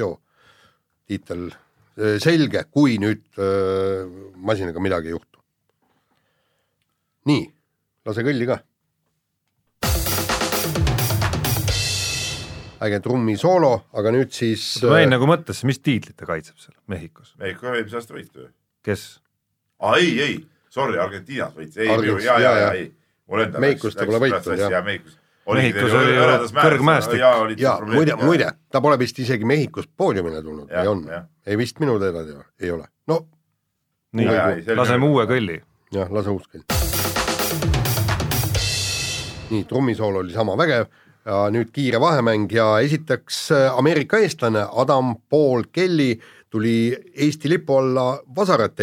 [1.08, 3.45] tiitel äh, selge, kui nüüd öö,
[4.04, 5.39] äh, masinaga midagi ei juhtu.
[7.28, 7.45] nii,
[8.08, 8.62] lase kõlli ka
[12.86, 17.34] äge trummisoolo, aga nüüd siis ma jäin nagu mõttesse, mis tiitlit ta kaitseb seal Mehhikos?
[17.42, 18.50] Mehhiko eelmise aasta võitu ju.
[18.86, 19.08] kes?
[19.82, 20.36] aa ei, ei,
[20.74, 21.90] sorry, Argentiinas võitis, ei,
[22.26, 22.92] ja, ja, ja, ei.
[23.58, 24.84] Mehhikost ta pole võitnud, jah.
[24.86, 26.16] Mehhikos Mehhikos oli
[26.52, 27.20] kõrgmäestik.
[27.62, 31.06] ja muide, muide, ta pole vist isegi Mehhikost poodiumile tulnud või on?
[31.48, 32.26] ei vist minu teada
[32.60, 33.22] ei ole, no.
[34.18, 34.28] nii,
[34.76, 35.62] laseme uue kõlli.
[35.96, 36.68] jah, lase uus kõll.
[39.50, 40.92] nii, trummisool oli sama vägev
[41.52, 48.20] nüüd kiire vahemäng ja esiteks äh, Ameerika eestlane Adam Paul Kelly tuli Eesti lipu alla
[48.36, 48.76] vasarat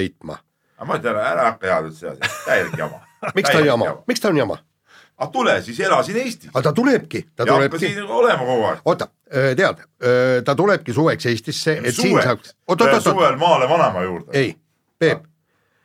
[0.79, 3.01] aga ma ütlen, ära hakka head üldse, täielik jama.
[3.37, 4.59] miks ta on jama, miks ta on jama?
[5.17, 6.51] aga tule siis ela siin Eestis.
[6.53, 8.83] Aga ta tulebki, ta ja hakka tulebki, siin olema kogu aeg.
[8.85, 9.85] oota, tead,
[10.45, 12.57] ta tulebki suveks Eestisse, et siin saaks,
[13.07, 14.37] suvel maale vanaema juurde.
[14.37, 14.57] ei,
[14.99, 15.25] Peep,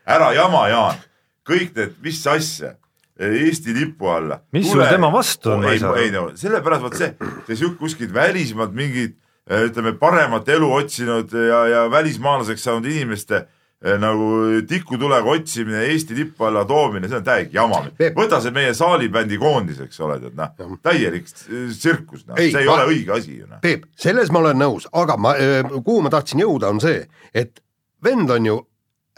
[0.09, 0.99] ära jama, Jaan,
[1.47, 2.73] kõik need, mis asja,
[3.19, 4.39] Eesti lipu alla.
[4.55, 5.99] Mis sul tema vastu on, ma ei ei saa aru.
[6.05, 7.09] ei no sellepärast vot see,
[7.47, 9.17] see sihuke kuskilt välismaalt mingid
[9.49, 14.29] eh, ütleme, paremat elu otsinud ja, ja välismaalaseks saanud inimeste eh, nagu
[14.69, 17.81] tikutulega otsimine, Eesti lipu alla toomine, see on täielik jama
[18.15, 22.63] võta see meie saalibändi koondis, eks ole, tead noh, täielik eh, tsirkus, noh, Ei, see
[22.63, 23.59] ei ma- ole õige asi ju noh.
[23.65, 25.35] Peep, selles ma olen nõus, aga ma,
[25.83, 27.03] kuhu ma tahtsin jõuda, on see,
[27.35, 27.59] et
[28.03, 28.59] vend on ju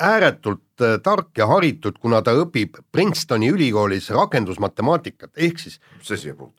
[0.02, 6.26] ääretult äh, tark ja haritud, kuna ta õpib Princetoni ülikoolis rakendusmatemaatikat, ehk siis mis see
[6.26, 6.58] siia puutub?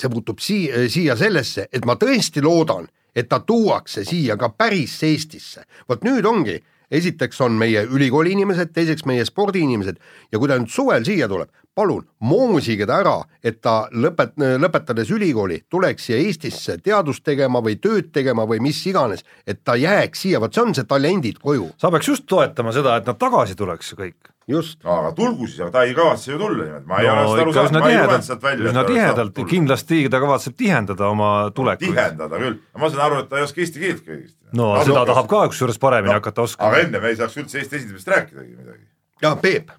[0.00, 4.96] see puutub siia, siia sellesse, et ma tõesti loodan, et ta tuuakse siia ka päris
[5.04, 5.64] Eestisse.
[5.88, 10.00] vot nüüd ongi, esiteks on meie ülikooli inimesed, teiseks meie spordiinimesed
[10.32, 15.10] ja kui ta nüüd suvel siia tuleb, palun moosige ta ära, et ta lõpet-, lõpetades
[15.14, 20.26] ülikooli tuleks siia Eestisse teadust tegema või tööd tegema või mis iganes, et ta jääks
[20.26, 23.56] siia, vot see on see talendid koju, sa peaks just toetama seda, et nad tagasi
[23.56, 24.32] tuleks kõik.
[24.50, 24.80] just.
[24.84, 27.30] no aga tulgu siis, aga ta ei kavatse ju tulla niimoodi, ma ei ole no
[27.30, 28.70] seda aru saanud, ma ei lugenud tihedalt sealt, välja.
[28.70, 31.94] üsna tihedalt, kindlasti ta kavatseb tihendada oma tulekuid.
[31.94, 34.36] tihendada küll, ma saan aru, et ta ei oska eesti keelt kõigist.
[34.58, 36.80] no seda tahab ka kusjuures paremini No, hakata aga oskama.
[36.82, 38.84] enne me ei saaks üldse Eesti esindamisest rääkidagi midagi.
[39.22, 39.70] ja Peep,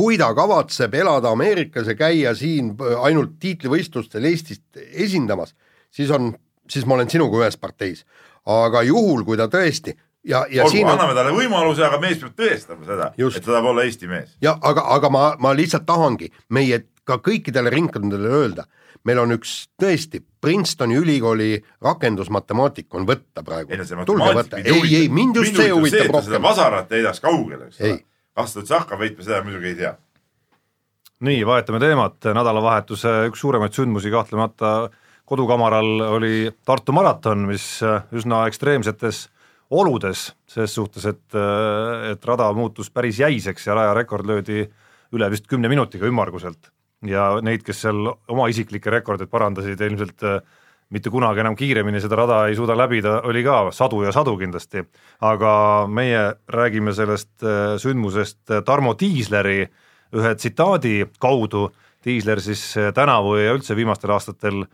[0.00, 2.72] kui ta kavatseb elada Ameerikas ja käia siin
[3.04, 5.52] ainult tiitlivõistlustel Eestist esindamas,
[5.92, 6.32] siis on,
[6.70, 8.06] siis ma olen sinuga ühes parteis.
[8.46, 9.92] aga juhul, kui ta tõesti
[10.24, 13.52] ja, ja olgu, siin on anname talle võimaluse, aga mees peab tõestama seda, et ta
[13.52, 14.32] tahab olla Eesti mees.
[14.42, 18.64] ja aga, aga ma, ma lihtsalt tahangi meie ka kõikidele ringkondadele öelda,
[19.04, 24.04] meil on üks tõesti Princetoni ülikooli rakendusmatemaatik on võtta praegu ei no see.
[24.08, 26.46] tulge võtta, ei, ei mind just see huvitab seda rohkem.
[26.48, 27.98] vasarat heidaks kaugele, eks ole.
[28.38, 29.94] Üldse hakkab võitma, seda muidugi ei tea.
[31.20, 34.90] nii, vahetame teemat, nädalavahetuse üks suuremaid sündmusi kahtlemata
[35.30, 37.64] kodukamaral oli Tartu maraton, mis
[38.12, 39.28] üsna ekstreemsetes
[39.70, 41.36] oludes, ses suhtes, et,
[42.10, 44.64] et rada muutus päris jäiseks ja rajarekord löödi
[45.14, 46.72] üle vist kümne minutiga ümmarguselt.
[47.06, 50.42] ja neid, kes seal oma isiklikke rekordeid parandasid, ilmselt äh,
[50.90, 54.82] mitte kunagi enam kiiremini seda rada ei suuda läbida, oli ka sadu ja sadu kindlasti,
[55.26, 55.52] aga
[55.90, 59.62] meie räägime sellest äh, sündmusest äh, Tarmo Tiisleri
[60.16, 61.68] ühe tsitaadi kaudu,
[62.02, 64.64] Tiisler siis äh, tänavu ja üldse viimastel aastatel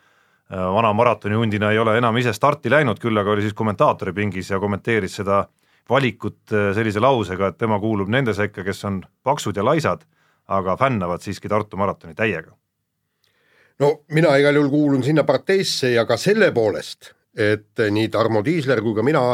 [0.47, 4.61] vana maratonihundina ei ole enam ise starti läinud, küll aga oli siis kommentaatori pingis ja
[4.63, 5.41] kommenteeris seda
[5.91, 10.07] valikut sellise lausega, et tema kuulub nende sekka, kes on paksud ja laisad,
[10.47, 12.55] aga fännavad siiski Tartu maratoni täiega.
[13.83, 18.83] No mina igal juhul kuulun sinna parteisse ja ka selle poolest, et nii Tarmo Tiisler
[18.85, 19.27] kui ka mina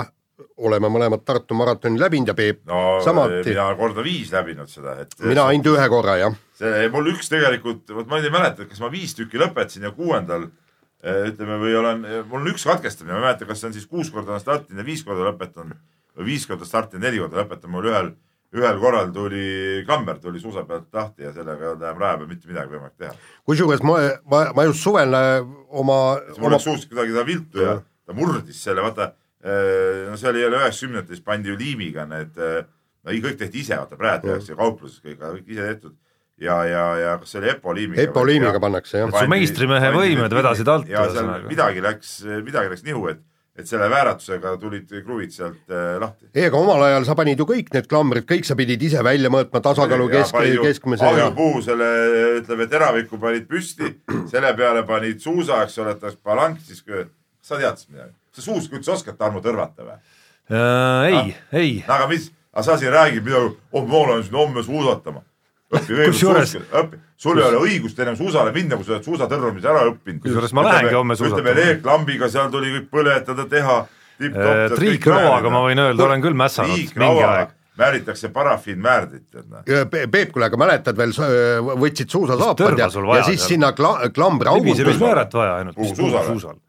[0.63, 5.15] oleme mõlemad Tartu maratoni läbinud ja Peep no samuti, mina korda viis läbinud seda, et
[5.23, 8.83] mina ainult ühe korra jah, see, mul üks tegelikult, vot ma nüüd ei mäleta, kas
[8.83, 13.23] ma viis tükki lõpetasin ja kuuendal eh, ütleme, või olen, mul on üks katkestamine, ma
[13.23, 15.79] ei mäleta, kas see on siis kuus korda olen startinud ja viis korda lõpetanud
[16.19, 18.13] või viis korda startinud, neli korda lõpetanud, mul ühel,
[18.53, 19.47] ühel korral tuli
[19.87, 22.99] klamber tuli suusa pealt lahti ja sellega ei olnud enam raja peal mitte midagi võimalik
[23.01, 23.15] teha.
[23.49, 23.97] kusjuures ma,
[24.29, 26.03] ma, ma just suvel äh, oma,
[26.37, 29.13] mul oma läks suust kuidagi ta viltu ja ta murdis selle, vaata,
[30.11, 33.99] no see oli jälle üheksakümnendates pandi ju liimiga need, no ei, kõik tehti ise, vaata
[33.99, 35.99] praegu tehakse kaupluses kõik, kõik ise tehtud.
[36.43, 38.03] Ja, ja, ja kas see oli Epo liimiga?
[38.03, 42.83] Epo liimiga pannakse jah, su meistrimehe võimed vedasid alt, ja seal midagi läks, midagi läks
[42.87, 43.21] nihu, et,
[43.59, 46.31] et selle vääratusega tulid kruvid sealt äh, lahti.
[46.35, 49.29] ei aga omal ajal sa panid ju kõik need klambrid, kõik sa pidid ise välja
[49.33, 51.89] mõõtma, tasakaalu kesk, keskmise ja ahjupuu selle,
[52.39, 53.91] ütleme, teraviku panid püsti,
[54.33, 57.05] selle peale panid suusa, eks ole, et oleks palank, siis kui,
[57.45, 59.99] sa tead siis midagi, sa suuska üldse oskad Tarmo tõrvata või?
[60.53, 64.41] Äh, ei, ei, no aga mis, aga sa siin räägid midagi, oh ma olen siin
[64.41, 65.27] homme suusatama.
[65.73, 69.69] Õpi kõigepealt Kusjuures- õpi, sul ei ole õigust enam suusale minna, kui sa oled suusatõrjumise
[69.73, 70.21] ära õppinud.
[70.27, 71.41] Kusjuures ma lähengi homme suusatama.
[71.41, 73.81] ütleme leeklambiga seal tuli kõik põletada, teha.
[74.23, 77.49] Äh, triikrauaga ma võin öelda, olen küll mässanud mingi aeg.
[77.79, 79.65] määritakse parafiinmäärdit, tead noh.
[79.91, 81.15] Peep, kuule, aga mäletad veel,
[81.81, 86.61] võtsid suusasaapad ja, ja siis sinna kla, klambriaugud libisemismääret vaja ainult, Kuhu, mis suusale?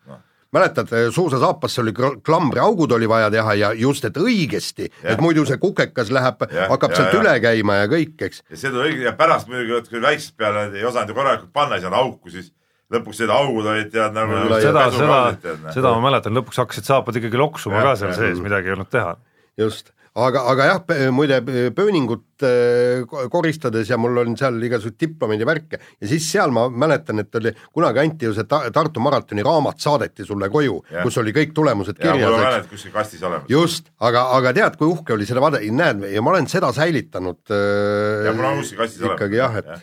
[0.54, 5.58] mäletad, suusasaapasse oli kl- klambriaugud oli vaja teha ja just, et õigesti, et muidu see
[5.62, 7.22] kukekas läheb, hakkab ja, sealt ja.
[7.22, 8.44] üle käima ja kõik, eks.
[8.50, 11.80] ja see tuli õige ja pärast muidugi, kui väiksest peale ei osanud ju korralikult panna,
[11.82, 12.52] saanud auku, siis
[12.94, 17.18] lõpuks need augud olid tead nagu Ja, seda, seda seda ma mäletan, lõpuks hakkasid saapad
[17.20, 19.16] ikkagi loksuma Jah, ka seal sees, midagi ei olnud teha.
[19.58, 20.82] just, aga, aga jah,
[21.15, 21.39] muide
[21.73, 26.54] pööningut äh, ko- koristades ja mul on seal igasuguseid diplomeid ja värke ja siis seal
[26.54, 30.76] ma mäletan, et oli, kunagi anti ju see Ta Tartu maratoni raamat saadeti sulle koju,
[31.02, 33.49] kus oli kõik tulemused ja mul kirjas, on mälet kuskil kastis olemas.
[33.49, 37.41] just, aga, aga tead, kui uhke oli seda vaadata, näed, ja ma olen seda säilitanud
[37.49, 39.17] äh, Ja mul on kuskil kastis olemas.
[39.17, 39.82] ikkagi jah, et jah.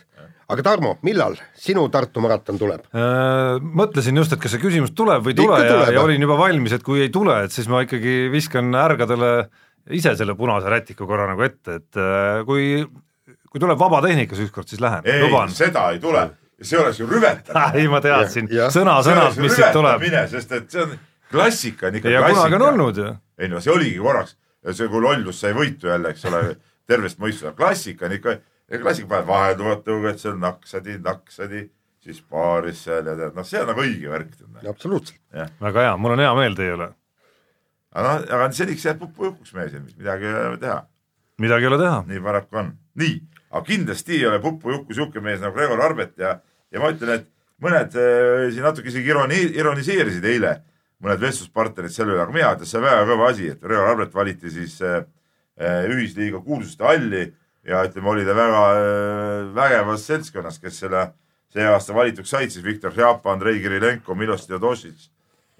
[0.51, 2.87] aga Tarmo, millal sinu Tartu maraton tuleb?
[2.95, 6.39] Äh, mõtlesin just, et kas see küsimus tuleb või ei tule ja, ja olin juba
[6.39, 9.33] valmis, et kui ei tule, et siis ma ikkagi viskan ärgadele
[9.89, 12.83] ise selle punase rätiku korra nagu ette, et äh, kui,
[13.49, 16.27] kui tuleb vabatehnikas ükskord, siis lähen, ei, seda ei tule,
[16.61, 17.71] see oleks ju rüvetamine.
[17.79, 20.05] ei, ma teadsin sõna-sõnalt, mis siit tuleb.
[20.31, 20.95] sest et see on,
[21.31, 22.69] klassika on ikka ja kunagi on klassika.
[22.69, 23.09] olnud ju.
[23.41, 24.37] ei no see oligi korraks,
[24.69, 26.45] see kui lollus sai võitu jälle, eks ole,
[26.89, 28.37] tervest mõistusest, klassika on ikka,
[28.77, 31.65] klassika paned vahelduvad tõuged seal naksadi, naksadi,
[32.01, 34.33] siis paaris seal ja tead, noh, see on nagu õige värk.
[34.69, 35.21] absoluutselt.
[35.61, 36.91] väga hea, mul on hea meel teie üle.
[37.91, 40.79] Aga noh, aga seniks jääb pupujukuks mees, midagi ei ole teha,
[41.43, 41.99] midagi ei ole teha.
[42.07, 42.73] nii paraku on.
[43.01, 43.19] nii,
[43.51, 46.37] aga kindlasti ei ole pupujuku sihuke mees nagu Gregor Arbet ja,
[46.71, 47.29] ja ma ütlen, et
[47.61, 50.55] mõned äh, siin natuke isegi ironi-, ironiseerisid eile,
[51.03, 54.15] mõned vestluspartnerid selle üle, aga mina ütlen, see on väga kõva asi, et Gregor Arbet
[54.15, 55.03] valiti siis äh,
[55.91, 57.25] ühisliiga kuulsuste halli
[57.67, 61.09] ja ütleme, oli ta väga äh, vägevas seltskonnas, kes selle
[61.51, 65.09] see aasta valituks said, siis Viktor Šjapa, Andrei Kirilenko, Milos Teodosic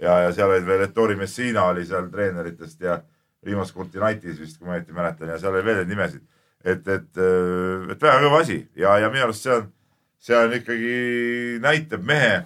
[0.02, 3.00] ja, ja seal olid veel Ettore Messina oli seal treeneritest ja
[3.46, 6.24] Rimas Kurtinaitis vist, kui ma õieti mäletan ja seal oli veel neid nimesid.
[6.64, 7.22] et, et,
[7.92, 9.70] et väga kõva asi ja, ja minu arust see on,
[10.22, 10.94] see on ikkagi
[11.64, 12.44] näitab mehe,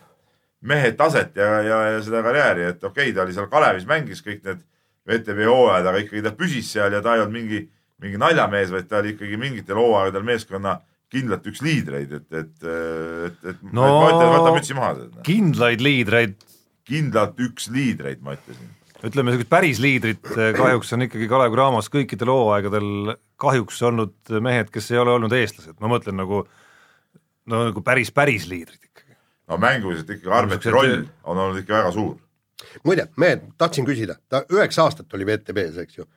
[0.63, 4.23] mehe taset ja, ja, ja seda karjääri, et okei okay,, ta oli seal Kalevis, mängis
[4.23, 4.63] kõik need
[5.05, 7.61] VTB hooajad, aga ikkagi ta püsis seal ja ta ei olnud mingi,
[8.01, 10.79] mingi naljamees, vaid ta oli ikkagi mingitel hooaegadel meeskonna
[11.11, 14.95] kindlalt üks liidreid, et, et, et, et No- ma ütlen, võta mütsi maha.
[15.27, 16.39] kindlaid liidreid,
[16.85, 18.73] kindlalt üks liidreid, ma ütlesin.
[19.05, 24.71] ütleme niisugust päris liidrit eh, kahjuks on ikkagi Kalev Cramos kõikidel hooaegadel kahjuks olnud mehed,
[24.73, 26.45] kes ei ole olnud eestlased, ma mõtlen nagu
[27.51, 29.17] no nagu päris, päris liidrid ikkagi.
[29.51, 32.15] no mänguliselt ikkagi Niisugused- roll on olnud ikka väga suur.
[32.83, 36.07] muide, mehed, tahtsin küsida, ta üheksa aastat oli VTB-s, eks ju.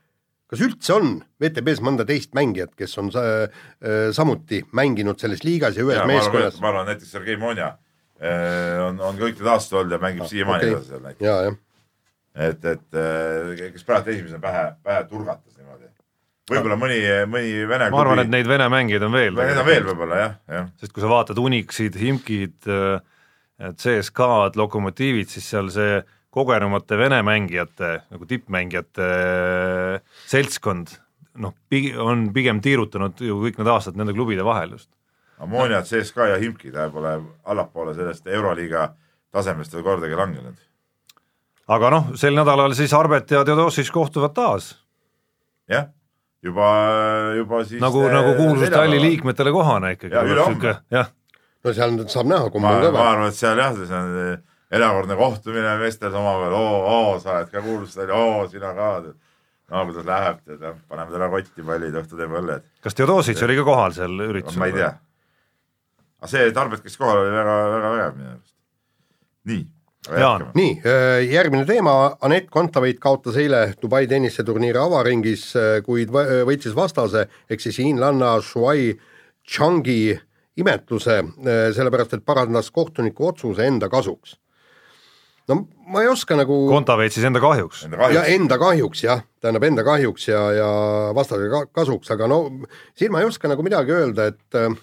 [0.49, 5.77] kas üldse on VTB-s mõnda teist mängijat, kes on sa, äh, samuti mänginud selles liigas
[5.77, 6.61] ja ühes ma arvan meeskonnas,?
[6.61, 7.77] ma arvan näiteks Sergei Monja
[8.19, 10.75] on, on kõik need aastad olnud ja mängib siiamaani okei.
[10.75, 11.61] edasi seal näiteks.
[12.49, 15.93] et, et eh, kes praegu esimesena pähe, pähe turgatas niimoodi.
[16.51, 16.99] võib-olla mõni,
[17.31, 19.39] mõni vene ma arvan, et neid vene mängijaid on veel.
[19.39, 20.69] Neid on veel võib-olla jah, jah.
[20.83, 22.59] sest kui sa vaatad Unixid, Himkid,
[23.59, 25.99] CSKA-d, Lokomotiivid, siis seal see
[26.35, 30.93] kogenumate vene mängijate nagu tippmängijate äh, seltskond
[31.43, 31.55] noh,
[32.03, 34.91] on pigem tiirutanud ju kõik need aastad nende klubide vahel just.
[35.39, 37.13] Ammonia, CSKA ja Himki, ta pole
[37.45, 38.89] allapoole sellest Euroliiga
[39.33, 40.57] tasemest veel kordagi langenud.
[41.69, 44.73] aga noh, sel nädalal siis Arbet ja Theodosic kohtuvad taas
[45.69, 45.89] jah,
[46.43, 46.69] juba,
[47.37, 49.01] juba siis nagu, nagu kuulsuste halli.
[49.03, 50.75] liikmetele kohane ikkagi.
[50.95, 51.11] Jah,
[51.65, 53.09] no seal saab näha, kumb ma, on ma kõva.
[53.13, 54.37] arvan, et seal jah, see on eh,
[54.79, 58.93] erakordne kohtumine meestel omavahel, oo, oo, sa oled ka kuulsuste halli, oo, sina ka.
[59.69, 62.65] no kuidas läheb, tead, paneme talle kotti pallid, õhtu teeme õlled.
[62.85, 64.63] kas Theodosic oli ka kohal seal üritusel?
[64.63, 64.95] ma ei tea.
[66.21, 68.55] Aga see Tarbet, kes kohal oli, väga, väga vägev minu arust.
[69.49, 69.67] nii.
[70.57, 70.79] Nii,
[71.29, 71.93] järgmine teema,
[72.25, 75.51] Anett Kontaveit kaotas eile Dubai tenniseturniiri avaringis,
[75.85, 78.95] kuid võ- võitis vastase, ehk siis hiinlanna Shuai
[79.45, 80.15] Changi
[80.59, 81.19] imetluse,
[81.77, 84.37] sellepärast et parandas kohtuniku otsuse enda kasuks.
[85.49, 87.85] no ma ei oska nagu Kontaveit siis enda kahjuks.
[87.85, 88.33] Enda ja kahjuks.
[88.35, 90.67] enda kahjuks jah, tähendab enda kahjuks ja, ja
[91.17, 92.43] vastase ka- kasuks, aga no
[92.95, 94.75] siin ma ei oska nagu midagi öelda, et äh,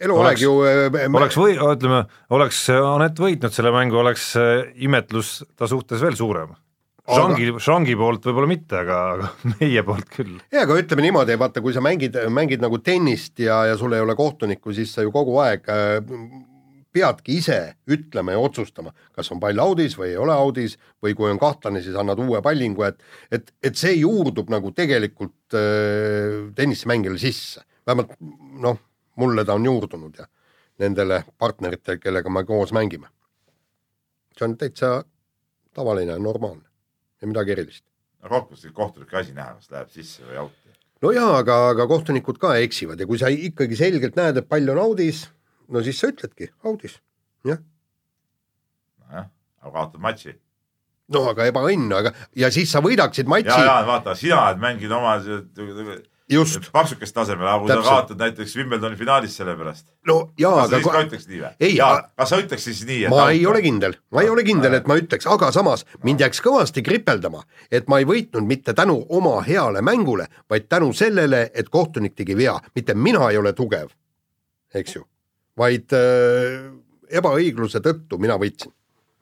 [0.00, 5.42] eluaeg Oleks- ju äh, oleks või, ütleme, oleks Anett võitnud selle mängu, oleks äh, imetlus
[5.56, 6.56] ta suhtes veel suurem.
[7.08, 10.36] Zhangi, Zhangi poolt võib-olla mitte, aga, aga meie poolt küll.
[10.52, 14.04] jaa, aga ütleme niimoodi, vaata, kui sa mängid, mängid nagu tennist ja, ja sul ei
[14.04, 16.02] ole kohtunikku, siis sa ju kogu aeg äh,
[16.92, 17.58] peadki ise
[17.90, 21.82] ütlema ja otsustama, kas on pall audis või ei ole audis või kui on kahtlane,
[21.84, 23.00] siis annad uue pallingu, et
[23.32, 28.12] et, et see juurdub nagu tegelikult äh, tennisemängijale sisse, vähemalt
[28.60, 28.80] noh,
[29.18, 30.26] mulle ta on juurdunud ja
[30.78, 33.08] nendele partneritele, kellega me koos mängime.
[34.38, 35.04] see on täitsa
[35.74, 36.68] tavaline, normaalne
[37.20, 37.84] ja midagi erilist.
[38.22, 40.76] kokkuvõttes kohtunike asi näha, kas läheb sisse või auti.
[41.02, 44.70] no jaa, aga, aga kohtunikud ka eksivad ja kui sa ikkagi selgelt näed, et pall
[44.74, 45.26] on audis,
[45.68, 47.00] no siis sa ütledki audis,
[47.46, 47.58] jah.
[49.06, 49.30] nojah,
[49.62, 50.36] aga kaotad matši.
[51.14, 54.98] no aga ebaõnn, aga ja siis sa võidaksid ja, matši, ja vaata, sina oled mänginud
[55.00, 55.18] oma
[56.32, 60.70] just, paksukest tasemel, aga kui sa kaotad näiteks Wimbledoni finaalis selle pärast, no jaa, kas
[60.70, 61.70] sa aga siis ka ütleks nii või?
[61.86, 64.90] Aga-, kas sa ütleks siis nii, ma ei ole kindel, ma ei ole kindel, et
[64.90, 69.38] ma ütleks, aga samas mind jääks kõvasti kripeldama, et ma ei võitnud mitte tänu oma
[69.46, 73.88] heale mängule, vaid tänu sellele, et kohtunik tegi vea, mitte mina ei ole tugev,
[74.76, 75.06] eks ju,
[75.58, 76.68] vaid äh,
[77.08, 78.72] ebaõigluse tõttu mina võitsin.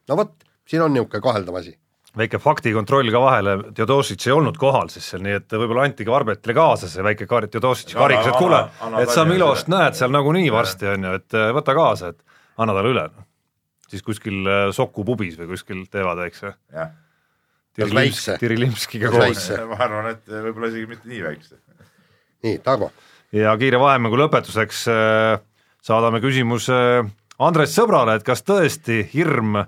[0.07, 0.35] no vot,
[0.67, 1.77] siin on niisugune kaheldav asi.
[2.17, 6.55] Väike faktikontroll ka vahele, Theodosic ei olnud kohal siis seal, nii et võib-olla antigi Arbetile
[6.57, 8.61] kaasa see väike kar-, Theodosic karikas, et kuule,
[9.01, 12.75] et sa Milost näed seal nagunii varsti, on ju, et äh, võta kaasa, et anna
[12.77, 13.07] talle üle.
[13.91, 16.21] siis kuskil äh, Soku pubis või kuskil teevad
[17.77, 18.37] Kas väikse?
[18.41, 19.51] Tirilimskiga koos.
[19.69, 21.59] ma arvan, et võib-olla isegi mitte nii väikse.
[22.43, 22.91] nii, Tarmo,
[23.31, 25.39] ja kiire vahemängu lõpetuseks äh,
[25.85, 26.77] saadame küsimuse
[27.37, 29.59] Andres Sõbrale, et kas tõesti hirm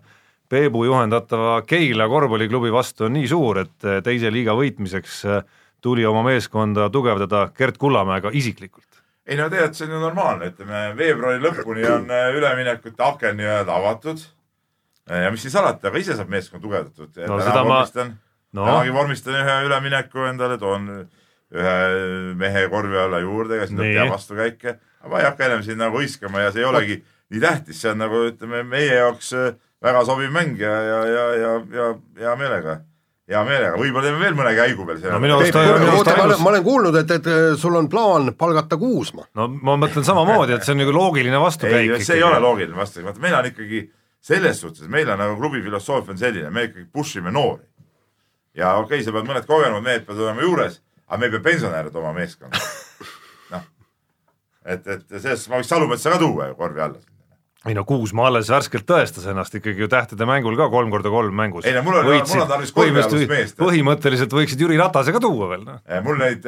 [0.49, 5.43] Peebu juhendatava Keila korvpalliklubi vastu on nii suur, et äh, teise liiga võitmiseks äh,
[5.81, 8.88] tuli oma meeskonda tugevdada Gerd Kullamäega isiklikult?
[9.29, 13.75] ei no tegelikult see on ju normaalne, ütleme veebruari lõpuni on äh, üleminekute aken nii-öelda
[13.77, 14.25] avatud.
[15.09, 17.13] ja mis siis alati, aga ise saab meeskond tugevdatud.
[17.29, 17.85] No seda ma-
[18.53, 18.65] no.
[18.65, 20.89] tänagi vormistan ühe ülemineku endale, toon
[21.53, 21.77] ühe
[22.38, 23.93] mehe korvi alla juurde, kes Nii.
[23.93, 24.75] teab vastukäike.
[24.99, 27.91] aga ma ei hakka enam siin nagu hõiskama ja see ei olegi nii tähtis, see
[27.93, 29.53] on nagu ütleme meie jaoks äh,
[29.84, 31.89] väga sobiv mäng ja, ja, ja, ja, ja
[32.20, 32.76] hea meelega,
[33.30, 35.00] hea meelega, võib-olla teeme veel mõne käigu veel.
[35.06, 35.56] No minu arust
[35.96, 37.30] oota, ma olen, kuulnud, et, et
[37.62, 39.30] sul on plaan palgata Kuusma.
[39.39, 42.78] no ma mõtlen samamoodi, et see on nagu loogiline vastukäik ei, see ei ole loogiline
[42.80, 43.86] vastus, vaata meil on ikkagi
[44.20, 47.63] selles suhtes, meil on nagu klubi filosoofia on selline, me ikkagi push ime noori.
[48.54, 51.46] ja okei okay,, sa pead mõned kogenud mehed peavad olema juures, aga me ei pea
[51.46, 52.60] pensionäre tooma meeskonda.
[53.54, 53.63] noh,
[54.65, 57.00] et, et selles suhtes ma võiks Salumetsa ka tuua ju korvi alla.
[57.67, 61.36] Ei no Kuusmaa alles värskelt tõestas ennast ikkagi ju tähtede mängul ka kolm korda kolm
[61.36, 61.65] mängus.
[61.67, 63.58] Ei no mul on- mul on tarvis kolmealust meest.
[63.60, 65.82] põhimõtteliselt võiksid Jüri Ratase ka tuua veel, noh.
[66.06, 66.48] mul neid,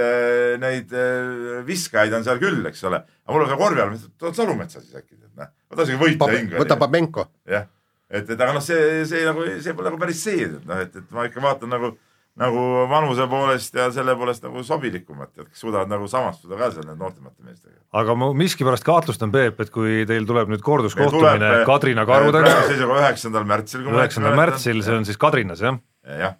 [0.63, 4.39] neid eh, viskajaid on seal küll, eks ole, aga mul on ka korvi all, tood
[4.39, 6.55] Salumetsa siis äkki, et noh, võta isegi võita hing.
[6.63, 7.27] võta Pabenko.
[7.49, 7.67] jah,
[8.09, 10.95] et, et aga noh, see, see nagu, see pole nagu päris see, et noh, et,
[10.95, 11.91] et ma ikka vaatan nagu,
[12.39, 17.01] nagu vanuse poolest ja selle poolest nagu sobilikumat, et suudavad nagu samastuda ka seal nende
[17.03, 17.75] noortemate meestega.
[18.01, 22.53] aga ma miskipärast kahtlustan, Peep, et kui teil tuleb nüüd korduskohtumine tuleb, Kadrina eh, karudega
[22.69, 23.83] seisuga üheksandal märtsil.
[23.91, 26.37] üheksandal märtsil, see on siis Kadrinas, jah, jah,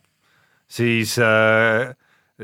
[0.72, 1.92] siis äh,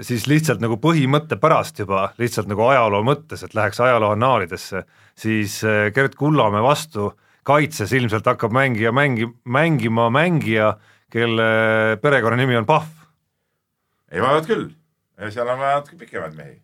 [0.06, 4.84] siis lihtsalt nagu põhimõtte pärast juba, lihtsalt nagu ajaloo mõttes, et läheks ajaloo annaalidesse,
[5.18, 5.62] siis
[5.96, 7.14] Gerd Kullamäe vastu
[7.48, 10.76] kaitses ilmselt hakkab mängija mängi-, mängima mängija,
[11.14, 12.97] kelle perekonnanimi on Pahv.
[14.12, 14.70] Ei vaevalt küll,
[15.34, 16.56] seal on vaja natuke pikemaid mehi,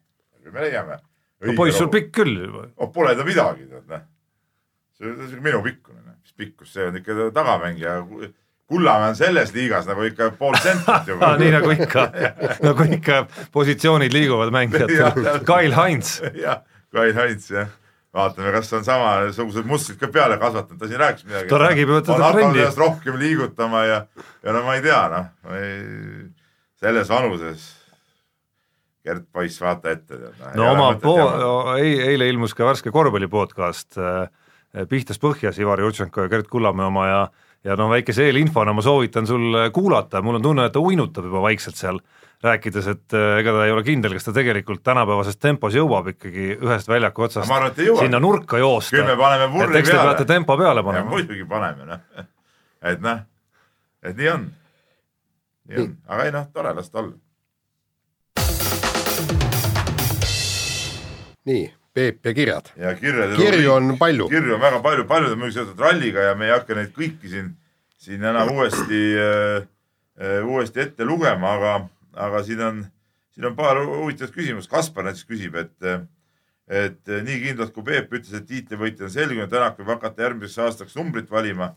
[0.51, 0.99] me leiame.
[1.43, 2.37] no poiss, sul pikk küll.
[2.75, 2.91] oh,.
[2.93, 4.05] Pole ta midagi, tead noh.
[4.97, 7.99] see on on minu pikkune, mis pikkus, see on ikka tagamängija.
[8.73, 12.05] Kullamäe on selles liigas nagu ikka pool sentrit juba nii nagu ikka,
[12.63, 13.17] nagu ikka
[13.51, 15.43] positsioonid liiguvad mängijatel.
[15.45, 17.67] Kail Heinz, jah, Kai Heinz jah,
[18.15, 21.49] vaatame, kas on samasugused mustrid ka peale kasvatanud, ta siin rääkis midagi.
[21.51, 22.65] Ta räägib ju, et ta trenni.
[22.77, 23.99] rohkem liigutama ja,
[24.45, 25.81] ja no ma ei tea, noh, ma ei,
[26.83, 27.69] selles vanuses.
[29.03, 30.19] Gert Poiss, vaata ette.
[30.55, 33.97] no oma po-, eile ilmus ka värske korvpalli podcast
[34.89, 37.23] Pihtas põhjas Ivar Jurtšenko ja Gerd Kullamäe oma ja
[37.63, 41.43] ja noh, väikese eelinfona ma soovitan sul kuulata, mul on tunne, et ta uinutab juba
[41.45, 41.99] vaikselt seal,
[42.43, 46.57] rääkides, et äh, ega ta ei ole kindel, kas ta tegelikult tänapäevases tempos jõuab ikkagi
[46.57, 48.97] ühest väljaku otsast arvan, ei sinna nurka joosta.
[48.97, 50.25] küll me paneme te peale.
[50.27, 51.09] tempo peale ja panema.
[51.13, 52.27] muidugi paneme, noh.
[52.91, 53.23] et noh,
[54.03, 54.51] et nii on.
[55.69, 57.15] on, aga ei noh, tore, las ta olla.
[61.45, 62.71] nii, Peep ja kirjad.
[62.79, 64.29] ja kirjade kirju on palju.
[64.29, 67.29] kirju on väga palju, paljud on muidugi seotud ralliga ja me ei hakka neid kõiki
[67.29, 67.53] siin,
[68.01, 69.67] siin enam uuesti äh,,
[70.45, 71.75] uuesti ette lugema, aga,
[72.25, 72.81] aga siin on,
[73.33, 74.69] siin on paar huvitavat küsimust.
[74.71, 76.09] Kaspar näiteks küsib, et,
[76.67, 80.97] et nii kindlalt kui Peep ütles, et tiitlivõitja on selgunud, Tänak võib hakata järgmiseks aastaks
[80.99, 81.73] numbrit valima.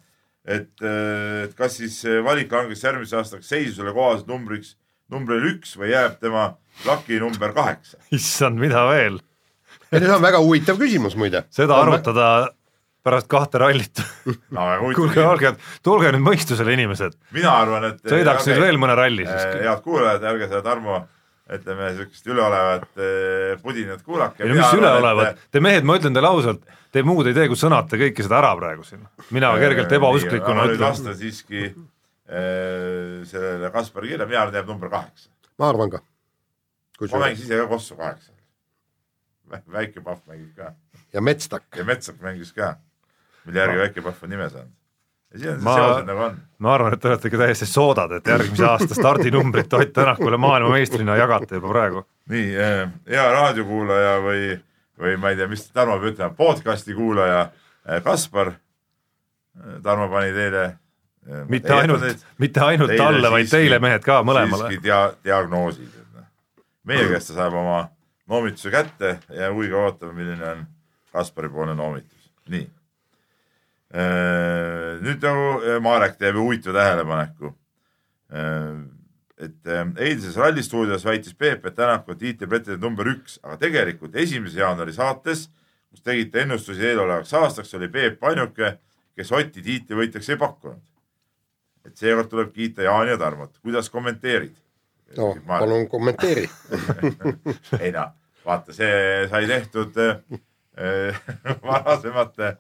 [0.46, 4.74] et, et kas siis valik langes järgmiseks aastaks seisusele kohaselt numbriks,
[5.12, 6.50] numbrile üks või jääb tema
[6.87, 8.00] laki number kaheksa?
[8.18, 9.18] issand, mida veel,
[9.90, 11.46] see on väga huvitav küsimus muide.
[11.54, 12.30] seda arutada
[13.06, 14.02] pärast kahte rallit.
[14.54, 15.52] no kuulge, olge,
[15.87, 18.00] tulge nüüd mõistusele, inimesed, mina arvan, et.
[18.06, 19.44] sõidaks nüüd veel mõne ralli siis.
[19.62, 21.04] head kuulajad, ärge seda Tarmo,
[21.54, 24.42] ütleme siukest üleolevat eh, pudinat kuulake.
[24.42, 27.59] ei no mis üleolevad, te mehed, ma ütlen teile ausalt, te muud ei tee, kui
[27.61, 29.04] sõnate kõike seda ära praegu siin.
[29.30, 34.72] mina kergelt ebausklikuna nüüd ütlen, vasta siiski eh, sellele Kaspari kirjale, mina arvan, et jääb
[34.72, 35.30] number kaheksa.
[35.59, 36.02] ma arvan ka.
[37.12, 38.32] ma mängisin ise ka Kossu kaheksa.
[39.50, 40.74] väike Pahv mängib ka
[41.12, 41.62] ja Metstak.
[41.76, 42.76] ja Metsak mängis ka,
[43.44, 44.74] mille järgi väike Pahv on nime saanud.
[45.26, 45.26] ja siin on see
[45.62, 49.92] Ma- nagu ma arvan, et te olete ikka täiesti soodad, et järgmise aasta stardinumbrit Ott
[49.92, 52.05] Tänakule maailmameistrina jagate juba praegu.
[52.33, 54.46] nii eh, hea raadiokuulaja või,
[55.00, 57.42] või ma ei tea, mis Tarmo peab ütlema, podcast'i kuulaja
[57.88, 58.52] eh, Kaspar.
[59.83, 60.65] Tarmo pani teile.
[61.48, 62.02] mitte ainult,
[62.38, 64.69] mitte ainult talle, vaid teile mehed ka mõlemale.
[64.69, 65.88] siiski dia-, diagnoosid.
[66.85, 67.88] meie käest ta saab oma
[68.29, 70.67] noomituse kätte ja huviga ootame, milline on
[71.13, 72.31] Kaspari poolne noomitus.
[72.48, 72.69] nii.
[73.94, 77.54] Nüüd nagu eh, Marek teeb huvitava tähelepaneku.
[79.37, 84.58] et äh, eilses Rallistuudios väitis Peep, et Tänak on tiitlipretendent number üks, aga tegelikult esimese
[84.58, 85.50] jaanuari saates,
[85.90, 88.78] kus tegite ennustusi eelolevaks aastaks, oli Peep ainuke,
[89.14, 90.82] kes Oti tiitlivõitjaks ei pakkunud.
[91.87, 94.56] et seekord tuleb kiita Jaani ja Tarmot, kuidas kommenteerid?
[95.16, 96.48] no palun kommenteeri
[97.84, 98.10] ei noh,
[98.44, 101.20] vaata, see sai tehtud äh,
[101.68, 102.56] varasemate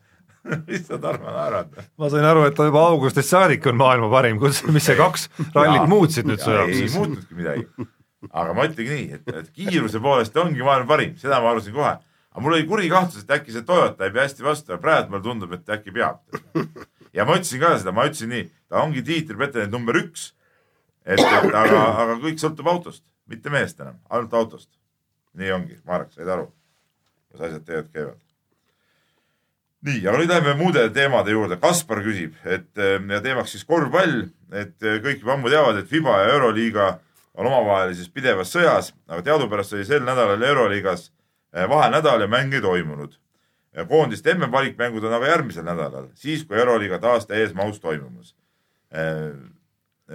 [0.68, 1.74] mis sa Tarmo naerad?
[1.98, 5.28] ma sain aru, et ta juba augustist saadik on maailma parim, kus, mis see kaks
[5.54, 7.66] rallit muutsid nüüd su jaoks ei muutnudki midagi.
[8.30, 11.96] aga ma ütlengi nii, et, et kiiruse poolest ongi maailma parim, seda ma arvasin kohe.
[12.32, 15.12] aga mul oli kuri kahtlus, et äkki see Toyota ei pea hästi vastu ja praegu
[15.12, 16.22] mulle tundub, et äkki peab.
[17.16, 20.32] ja ma ütlesin ka seda, ma ütlesin nii, ta ongi tiitlipretendent number üks
[21.06, 24.70] et, et aga, aga kõik sõltub autost, mitte mehest enam, ainult autost.
[25.36, 26.46] nii ongi, Marek, said aru,
[27.28, 28.25] kuidas asjad tegelikult käivad?
[29.86, 31.58] Nii, aga nüüd läheme muude teemade juurde.
[31.62, 36.32] Kaspar küsib, et ja teemaks siis korvpall, et kõik juba ammu teavad, et Fiba ja
[36.36, 36.88] Euroliiga
[37.36, 41.10] on omavahelises pidevas sõjas, aga teadupärast oli sel nädalal Euroliigas
[41.54, 43.18] eh, vahenädal ja mänge ei toimunud.
[43.88, 48.34] koondiste MM-valikmängud on aga järgmisel nädalal, siis kui Euroliiga taas täies mahus toimumas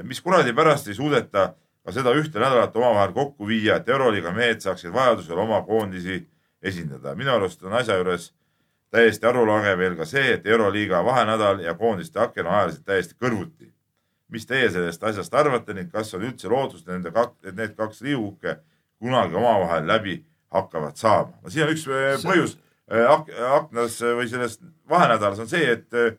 [0.04, 1.52] mis kuradi pärast ei suudeta
[1.86, 6.22] ka seda ühte nädalat omavahel kokku viia, et Euroliiga mehed saaksid vajadusel oma koondisi
[6.62, 7.16] esindada.
[7.16, 8.32] minu arust on asja juures
[8.92, 13.72] täiesti arulage veel ka see, et Euroliiga vahenädal ja koondiste aken on ajaliselt täiesti kõrvuti.
[14.32, 17.74] mis teie sellest asjast arvate ning kas on üldse lootust, et nende kaks, et need
[17.76, 18.56] kaks liuguke
[19.00, 20.22] kunagi omavahel läbi
[20.52, 21.34] hakkavad saama?
[21.44, 22.58] no siin on üks äh, põhjus
[22.92, 26.16] äh, ak aknas või selles vahenädalas on see, et äh,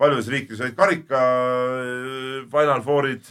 [0.00, 3.28] paljudes riikides olid karika äh, Final Fourid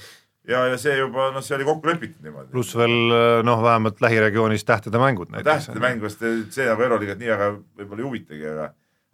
[0.49, 2.51] ja, ja see juba noh, see oli kokku lepitud niimoodi.
[2.53, 5.69] pluss veel noh, vähemalt lähiregioonis tähtede mängud näiteks.
[5.69, 8.67] tähtede mäng vast see nagu Euroliigat nii väga võib-olla ei huvitagi, aga,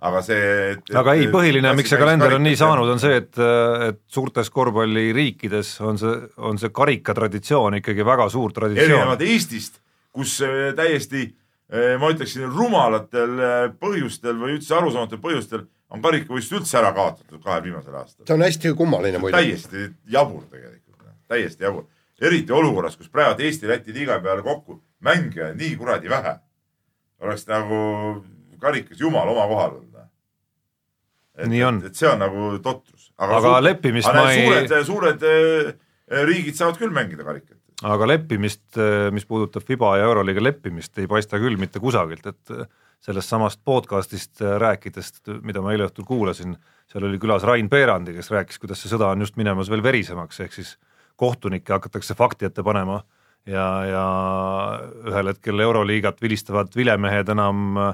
[0.09, 0.49] aga see.
[1.03, 3.41] aga ei, põhiline, miks see kalender on nii saanud, on see, et,
[3.89, 6.17] et suurtes korvpalliriikides on see,
[6.51, 8.91] on see karikatraditsioon ikkagi väga suur traditsioon.
[8.95, 9.81] erinevalt Eestist,
[10.15, 10.39] kus
[10.77, 11.27] täiesti
[11.99, 13.39] ma ütleksin rumalatel
[13.81, 15.63] põhjustel või üldse arusaamatutel põhjustel
[15.95, 18.25] on karikavõistlus üldse ära kaotatud kahel viimasel aastal.
[18.27, 19.37] see on hästi kummaline muidu.
[19.37, 20.84] täiesti jabur tegelikult,
[21.27, 21.85] täiesti jabur.
[22.21, 26.37] eriti olukorras, kus praegu Eesti-Läti liiga peale kokku mänge nii kuradi vähe.
[27.19, 27.79] oleks nagu
[28.59, 30.07] karikas jumal oma kohal olnud.
[31.45, 31.81] nii on.
[31.85, 33.11] et see on nagu totrus.
[33.17, 34.45] aga, aga leppimist ma ei.
[34.45, 35.75] suured, suured äh,
[36.29, 41.07] riigid saavad küll mängida karikat aga leppimist, äh, mis puudutab Fiba ja Euroliiga leppimist, ei
[41.11, 42.57] paista küll mitte kusagilt, et
[43.05, 45.11] sellest samast podcast'ist äh, rääkides,
[45.45, 46.55] mida ma eile õhtul kuulasin,
[46.91, 50.39] seal oli külas Rain Peerandi, kes rääkis, kuidas see sõda on just minemas veel verisemaks,
[50.45, 50.75] ehk siis
[51.15, 53.01] kohtunikke hakatakse fakti ette panema
[53.45, 54.05] ja, ja
[55.07, 57.93] ühel hetkel Euroliigat vilistavad vilemehed enam äh,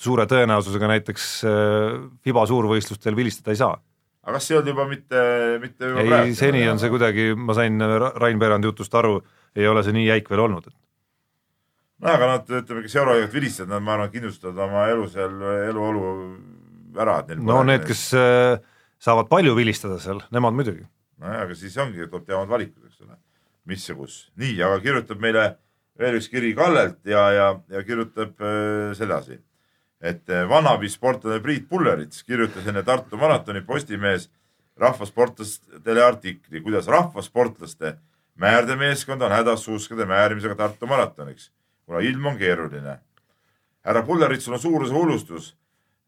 [0.00, 3.76] suure tõenäosusega näiteks äh, FIBA suurvõistlustel vilistada ei saa.
[4.24, 5.26] aga kas see ei olnud juba mitte,
[5.62, 6.38] mitte juba ei, praegu?
[6.38, 7.80] seni on see kuidagi, ma sain
[8.16, 9.18] Rain Peerandi jutust aru,
[9.56, 10.70] ei ole see nii jäik veel olnud,
[12.00, 15.36] no aga nad, ütleme, kes euroliigat vilistavad, nad, ma arvan, kindlustavad oma elu seal,
[15.70, 16.14] eluolu
[17.00, 18.56] ära, et neil no need, kes äh,
[19.02, 20.86] saavad palju vilistada seal, nemad muidugi.
[21.24, 23.18] Nojah, aga siis ongi, tuleb teha omad valikud, eks ole,
[23.70, 24.18] mis ja kus.
[24.40, 25.48] nii, aga kirjutab meile
[25.98, 29.40] veel üks kiri Kallelt ja, ja, ja kirjutab äh, sedasi,
[30.04, 34.28] et äh, vanabi sportlane Priit Pullerits kirjutas enne Tartu maratoni Postimehes
[34.76, 37.96] rahvasportlastele artikli, kuidas rahvasportlaste
[38.42, 41.52] määrdemeeskond on hädas suuskade määrimisega Tartu maratoniks
[41.86, 42.98] kuna ilm on keeruline.
[43.84, 45.56] härra Pulleritsul on suuruse hullustus.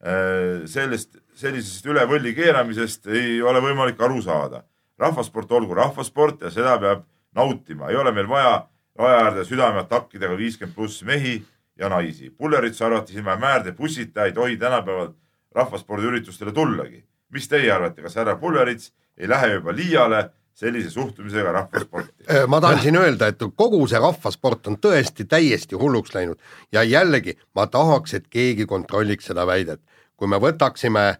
[0.00, 4.62] Äh, sellest, sellisest üle võlli keeramisest ei ole võimalik aru saada.
[4.98, 8.66] Rahvasport olgu rahvasport ja seda peab nautima, ei ole meil vaja
[8.98, 11.42] raja äärde südameatakkidega viiskümmend pluss mehi
[11.78, 12.30] ja naisi.
[12.30, 15.12] Pulleritsu arvates ilma määrde bussita ei tohi tänapäeval
[15.54, 17.04] rahvaspordiüritustele tullagi.
[17.30, 22.24] mis teie arvate, kas härra Pullerits ei lähe juba liiale sellise suhtumisega rahvasporti.
[22.30, 26.38] Äh, ma tahan siin öelda, et kogu see rahvasport on tõesti täiesti hulluks läinud
[26.72, 29.80] ja jällegi ma tahaks, et keegi kontrolliks seda väidet.
[30.16, 31.18] kui me võtaksime äh,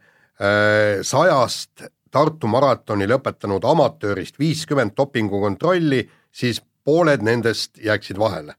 [1.03, 8.55] sajast Tartu maratoni lõpetanud amatöörist viiskümmend dopingukontrolli, siis pooled nendest jääksid vahele.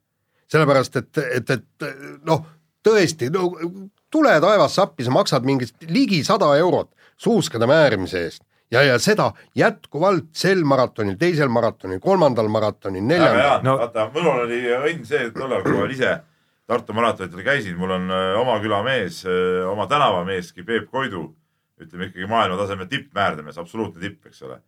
[0.47, 1.87] sellepärast, et, et, et
[2.23, 2.45] noh,
[2.83, 3.49] tõesti, no
[4.11, 9.31] tule taevas appi, sa maksad mingit ligi sada eurot suuskade määrimise eest ja, ja seda
[9.55, 13.61] jätkuvalt sel maratonil, teisel maratonil, kolmandal maratonil, neljandal.
[13.63, 13.77] No...
[13.81, 16.17] vaata, mul oli õnn see, et tollal, kui ma ise
[16.67, 21.29] Tartu maratonitel käisin, mul on äh, oma küla mees, äh, oma tänavameeski Peep Koidu,
[21.81, 24.61] ütleme ikkagi maailmataseme tippmäärdemees, absoluutne tipp, eks ole.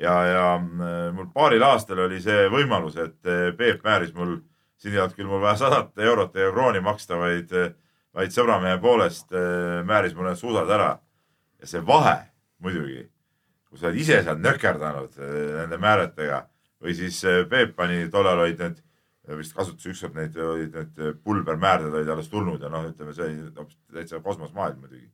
[0.00, 3.18] ja, ja äh, mul paaril aastal oli see võimalus, et
[3.58, 4.38] Peep määris mul,
[4.76, 7.52] siin ei olnud küll mul vaja sadat eurot ja krooni maksta, vaid,
[8.14, 9.32] vaid sõbramehe poolest
[9.84, 10.96] määris mul need suusad ära.
[11.60, 12.18] ja see vahe
[12.60, 13.06] muidugi
[13.76, 16.46] kui sa oled ise seal nökerdanud nende määretega,
[16.82, 18.82] või siis äh, Peep pani, tollal olid need
[19.36, 23.48] vist kasutas ükskord neid, olid need pulbermäärded olid alles tulnud ja noh, ütleme see oli
[23.58, 25.08] hoopis täitsa kosmosmaailm muidugi.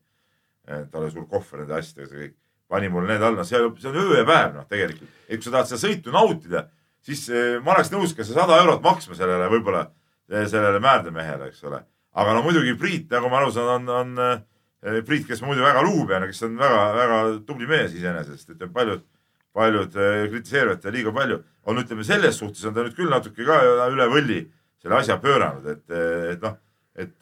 [0.66, 2.36] Tal oli suur kohver nende asjadega, see kõik.
[2.72, 5.10] pani mulle need alla, see, see on öö ja päev noh, tegelikult.
[5.28, 6.62] et kui sa tahad seda sõitu nautida,
[7.04, 9.86] siis eh, ma oleks nõus ka see sada eurot maksma sellele võib-olla,
[10.30, 11.82] eh, sellele määrdemehele, eks ole.
[12.12, 15.82] aga no muidugi Priit, nagu ma aru saan, on, on eh, Priit, kes muidu väga
[15.84, 19.08] lugupean ja kes on väga-väga tubli mees iseenesest, ütleme paljud
[19.52, 23.58] paljud kritiseerivad teda liiga palju, on ütleme selles suhtes on ta nüüd küll natuke ka
[23.92, 24.38] üle võlli
[24.80, 25.84] selle asja pööranud, et,
[26.32, 26.56] et noh,
[26.98, 27.12] et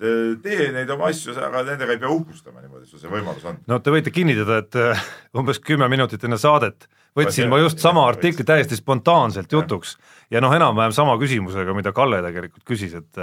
[0.42, 3.60] tee neid oma asju, aga nendega ei pea uhkustama niimoodi, sul see võimalus on.
[3.70, 8.44] no te võite kinnitada, et umbes kümme minutit enne saadet võtsin ma just sama artikli
[8.46, 9.96] täiesti spontaanselt jutuks.
[10.30, 13.22] Ja noh, enam-vähem sama küsimusega, mida Kalle tegelikult küsis, et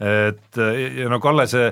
[0.00, 0.60] et
[0.96, 1.70] ja no Kalle see,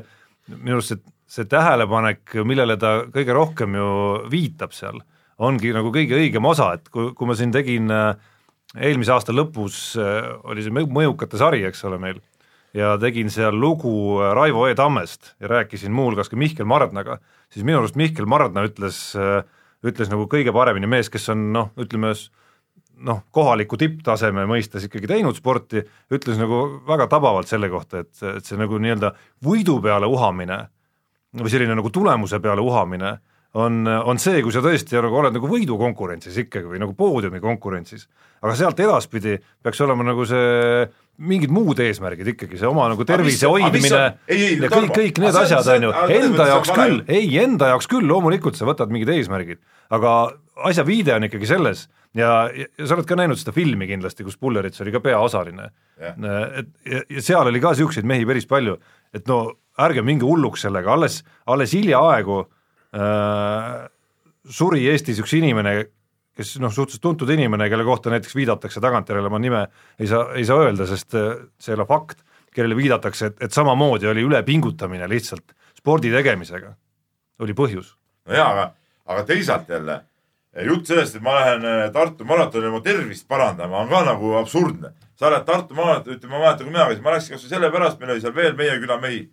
[0.54, 3.90] minu arust see, see tähelepanek, millele ta kõige rohkem ju
[4.30, 5.00] viitab seal,
[5.38, 7.90] ongi nagu kõige õigem osa, et kui, kui ma siin tegin
[8.76, 12.20] eelmise aasta lõpus, oli see mõjukate sari, eks ole, meil,
[12.76, 17.18] ja tegin seal lugu Raivo E Tammest ja rääkisin muuhulgas ka Mihkel Mardnaga,
[17.52, 19.44] siis minu arust Mihkel Mardna ütles äh,
[19.86, 22.12] ütles nagu kõige paremini mees, kes on noh, ütleme
[23.06, 28.46] noh, kohaliku tipptaseme mõistes ikkagi teinud sporti, ütles nagu väga tabavalt selle kohta, et, et
[28.46, 29.12] see nagu nii-öelda
[29.46, 30.64] võidu peale uhamine
[31.38, 33.12] või selline nagu tulemuse peale uhamine
[33.58, 38.08] on, on see, kui sa tõesti nagu oled nagu võidukonkurentsis ikkagi või nagu poodiumi konkurentsis.
[38.42, 40.88] aga sealt edaspidi peaks olema nagu see
[41.18, 45.88] mingid muud eesmärgid ikkagi, see oma nagu tervise hoidmine ja kõik, kõik need asjad, on
[45.88, 49.60] ju, enda jaoks küll, ei, enda jaoks küll, loomulikult sa võtad mingid eesmärgid,
[49.94, 50.14] aga
[50.68, 51.88] asja viide on ikkagi selles
[52.18, 55.70] ja, ja sa oled ka näinud seda filmi kindlasti, kus Pullerits oli ka peaosaline.
[55.98, 58.78] et ja, ja seal oli ka niisuguseid mehi päris palju,
[59.14, 59.42] et no
[59.78, 62.40] ärge minge hulluks sellega, alles, alles hiljaaegu
[62.94, 63.86] äh,
[64.48, 65.80] suri Eestis üks inimene,
[66.38, 69.64] kes noh, suhteliselt tuntud inimene, kelle kohta näiteks viidatakse tagantjärele, ma nime
[69.98, 72.22] ei saa, ei saa öelda, sest äh, see ei ole fakt,
[72.54, 76.70] kellele viidatakse, et, et samamoodi oli ülepingutamine lihtsalt spordi tegemisega,
[77.42, 77.96] oli põhjus.
[78.28, 78.68] no jaa, aga,
[79.10, 79.98] aga teisalt jälle
[80.68, 84.92] jutt sellest, et ma lähen äh, Tartu maratoni oma tervist parandama, on ka nagu absurdne.
[85.18, 88.14] sa lähed Tartu maratoni, ütleme, ma mäletan, kui mina käisin, ma läksin kasvõi sellepärast, meil
[88.14, 89.24] oli seal veel meie küla mehi,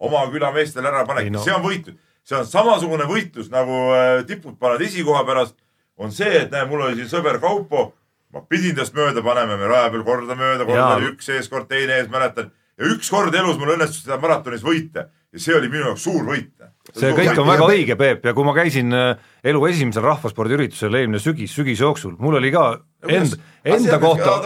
[0.00, 1.44] oma küla meestele ära panek, no.
[1.44, 2.00] see on võitlus.
[2.24, 5.58] see on samasugune võitlus nagu äh, tipud panevad esikoha pärast
[5.98, 7.88] on see, et näe, mul oli siin sõber Kaupo,
[8.34, 12.00] ma pidin tast mööda panema, me raja peal kordamööda, kord oli üks ees, kord teine
[12.00, 12.50] ees, mäletan.
[12.78, 15.08] ja ükskord elus mul õnnestus seda maratonis võita.
[15.34, 16.52] Ja see oli minu jaoks suur võit.
[16.94, 21.18] see kõik on väga õige, Peep, ja kui ma käisin äh, elu esimesel rahvaspordiüritusel eelmine
[21.22, 22.68] sügis, sügise jooksul, mul oli ka
[23.02, 23.34] end,
[23.66, 24.36] enda kohta,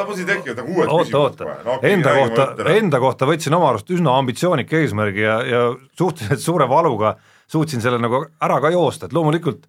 [0.86, 1.48] oota, oota,
[1.84, 5.60] enda kohta, enda kohta võtsin oma arust üsna ambitsioonika eesmärgi ja, ja
[5.98, 7.18] suhteliselt suure valuga
[7.52, 9.68] suutsin selle nagu ära ka joosta, et loomulikult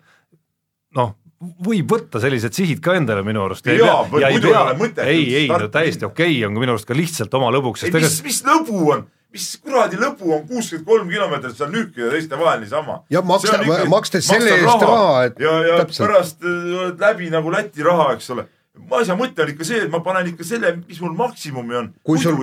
[0.95, 3.67] noh, võib võtta sellised sihid ka endale minu arust.
[3.71, 5.05] jaa, muidu ei ole mõtet.
[5.07, 7.85] ei, ei, no täiesti okei okay on ka minu arust ka lihtsalt oma lõbuks.
[7.87, 9.07] ei, mis, mis lõbu on?
[9.29, 13.01] mis kuradi lõbu on kuuskümmend kolm kilomeetrit seal nühkida teiste vahel niisama.
[13.13, 13.59] ja maksta,
[13.91, 16.07] makstes selle eest raha, et ja, ja täpselt.
[16.07, 18.47] pärast äh, oled läbi nagu Läti raha, eks ole
[18.99, 21.89] asja mõte on ikka see, et ma panen ikka selle, mis mul maksimumi on.
[22.03, 22.37] kui sul,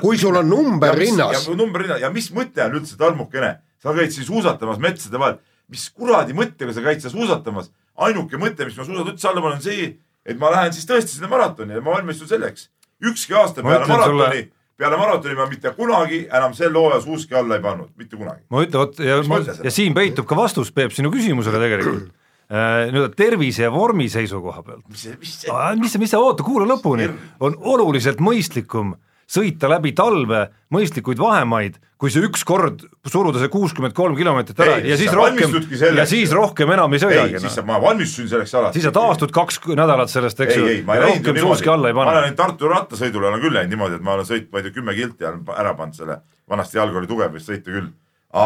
[0.00, 1.48] kui sul on number rinnas.
[1.56, 5.88] number rinnas ja mis mõte on üldse, tolmukene, sa käid siin suusatamas metsade vahel, mis
[5.92, 7.72] kuradi mõttega sa käid seal suusatamas
[8.06, 9.90] ainuke mõte, mis ma suudan üldse alla panna, on see,
[10.26, 12.70] et ma lähen siis tõesti sinna maratoni ja ma valmistun selleks.
[13.00, 14.46] ükski aasta peale maratoni sulle...
[14.80, 18.42] peale maratoni ma mitte kunagi enam sel hooajal suuski alla ei pannud, mitte kunagi.
[18.50, 22.88] ma ütlen, vot ja, ma, ja siin peitub ka vastus, Peep, sinu küsimusele tegelikult äh,
[22.92, 24.84] nii-öelda tervise ja vormi seisukoha pealt.
[24.88, 27.08] mis see, mis see, mis see, oota, kuula lõpuni,
[27.40, 28.96] on oluliselt mõistlikum
[29.30, 34.90] sõita läbi talve mõistlikuid vahemaid, kui see ükskord suruda see kuuskümmend kolm kilomeetrit ära ei,
[34.90, 35.54] ja siis rohkem,
[35.98, 37.36] ja siis rohkem enam ei sõidagi.
[37.38, 38.78] ei, siis ma valmistusin selleks alati.
[38.78, 42.10] siis sa taastud kaks nädalat sellest, eks ju, ja rohkem suuski alla ei pane.
[42.10, 44.76] ma olen Tartu rattasõidule olen küll läinud niimoodi, et ma olen sõitnud, ma ei tea,
[44.80, 46.20] kümme kilti olen ära pannud selle,
[46.50, 47.90] vanasti jalg oli tugev vist sõita küll.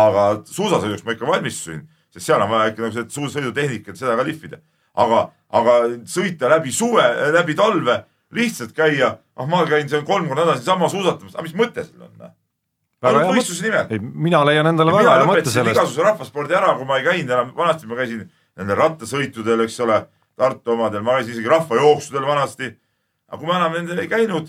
[0.01, 4.27] aga suusasõiduks ma ikka valmistusin, sest seal on vaja ikka nagu seda suusasõidutehnikat, seda ka
[4.27, 4.61] lihvida.
[5.07, 5.29] aga,
[5.61, 5.79] aga
[6.11, 7.07] sõita läbi suve,
[7.39, 8.03] läbi talve
[8.35, 12.09] lihtsalt käia, ah ma käin seal kolm korda nädalas niisama suusatamas, aga mis mõte sellel
[12.09, 12.17] on?
[12.19, 12.35] Noh?
[13.05, 14.11] ainult võistluse nimel.
[14.27, 15.77] mina leian endale väga hea mõtte sellest.
[15.77, 18.25] igasuguse rahvaspordi ära, kui ma ei käinud enam, vanasti ma käisin
[18.59, 20.05] nendel rattasõitudel, eks ole,
[20.35, 22.73] Tartu omadel, ma käisin isegi rahvajooksudel vanasti.
[23.29, 24.49] aga kui ma enam nendel ei käinud,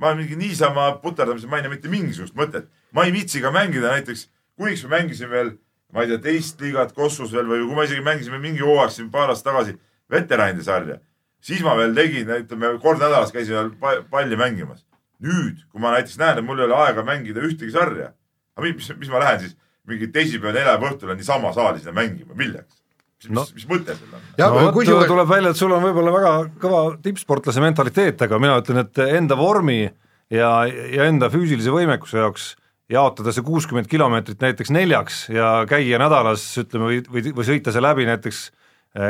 [0.00, 2.70] ma mingi niisama puterdamise, ma ei näe mitte mingisugust mõtet.
[2.92, 5.52] ma ei viitsi ka mängida näiteks, kuniks me mängisime veel,
[5.92, 9.10] ma ei tea, teist liigat Kossus veel või kui ma isegi mängisime mingi hooaeg siin
[9.10, 9.76] paar aastat tagasi
[10.10, 11.00] veteranide sarja
[11.44, 14.84] siis ma veel tegin, ütleme kord nädalas käisin veel palli mängimas.
[15.20, 18.14] nüüd, kui ma näiteks näen, et mul ei ole aega mängida ühtegi sarja,
[18.56, 19.56] aga mis, mis ma lähen siis
[19.88, 22.78] mingi teisipäev, neljapäeva õhtul niisama saali sinna mängima, milleks?
[23.20, 23.44] mis No.
[23.52, 24.22] mis mõte seal on?
[24.40, 26.32] ja no vot, kusjuures tuleb välja, et sul on võib-olla väga
[26.62, 32.54] kõva tippsportlase mentaliteet, aga mina ütlen, et enda vormi ja, ja enda füüsilise võimekuse jaoks
[32.90, 37.84] jaotada see kuuskümmend kilomeetrit näiteks neljaks ja käia nädalas ütleme või, või, või sõita see
[37.84, 38.46] läbi näiteks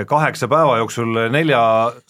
[0.07, 1.61] kaheksa päeva jooksul nelja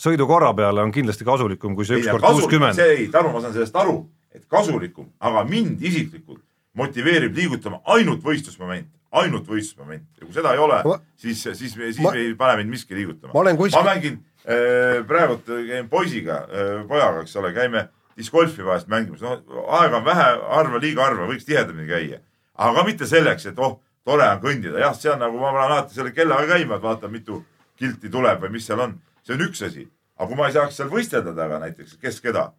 [0.00, 2.74] sõidukorra peale on kindlasti kasulikum kui see ükskord kasulikum, kuuskümmend.
[2.74, 4.00] see ei, Tarmo, ma saan sellest aru,
[4.34, 6.42] et kasulikum, aga mind isiklikult
[6.74, 8.88] motiveerib liigutama ainult võistlusmoment,
[9.22, 10.80] ainult võistlusmoment ja kui seda ei ole
[11.16, 13.32] siis, siis, siis Ma- ei pane mind miski liigutama.
[13.34, 17.86] Ma olen kuskil- ma mängin äh, praegult käin poisiga äh,, pojaga, eks ole, käime
[18.18, 19.38] discgolfi vahest mängimas, no
[19.78, 22.18] aega on vähe, harva, liiga harva, võiks tihedamini käia.
[22.60, 25.94] aga mitte selleks, et oh, tore on kõndida, jah, see on nagu ma panen alati
[25.94, 27.38] selle kellaga käima, et vaatan, mitu
[27.80, 29.86] kilti tuleb või mis seal on, see on üks asi.
[30.18, 32.50] aga kui ma ei saaks seal võistelda taga näiteks, kes keda,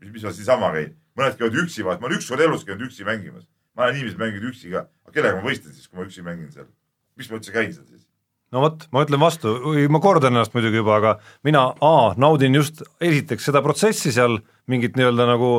[0.00, 3.44] mis, ma siinsama käin, mõned käivad üksi vaata, ma olen ükskord elus käinud üksi mängimas.
[3.74, 6.50] ma olen inimesed mänginud üksi ka, aga kellega ma võistlen siis, kui ma üksi mängin
[6.54, 6.70] seal?
[7.18, 8.06] miks ma üldse käin seal siis?
[8.54, 9.54] no vot, ma ütlen vastu,
[9.90, 11.14] ma kordan ennast muidugi juba, aga
[11.46, 15.50] mina A naudin just esiteks seda protsessi seal, mingit nii-öelda nagu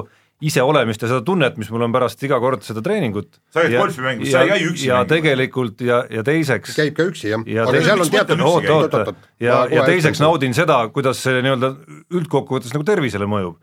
[0.44, 3.38] iseolemist ja seda tunnet, mis mul on pärast iga kord seda treeningut.
[3.56, 5.12] Sa käid golfi mängimas, sa ei käi üksi ja mängimas.
[5.14, 8.66] tegelikult ja, ja teiseks käib ka üksi jah, ja teiseks- seal on miks teatud mõtlen
[8.66, 9.14] üksi oota, käia?
[9.14, 11.72] oota, ja, ja teiseks naudin seda, kuidas see nii-öelda
[12.20, 13.56] üldkokkuvõttes nagu tervisele mõjub.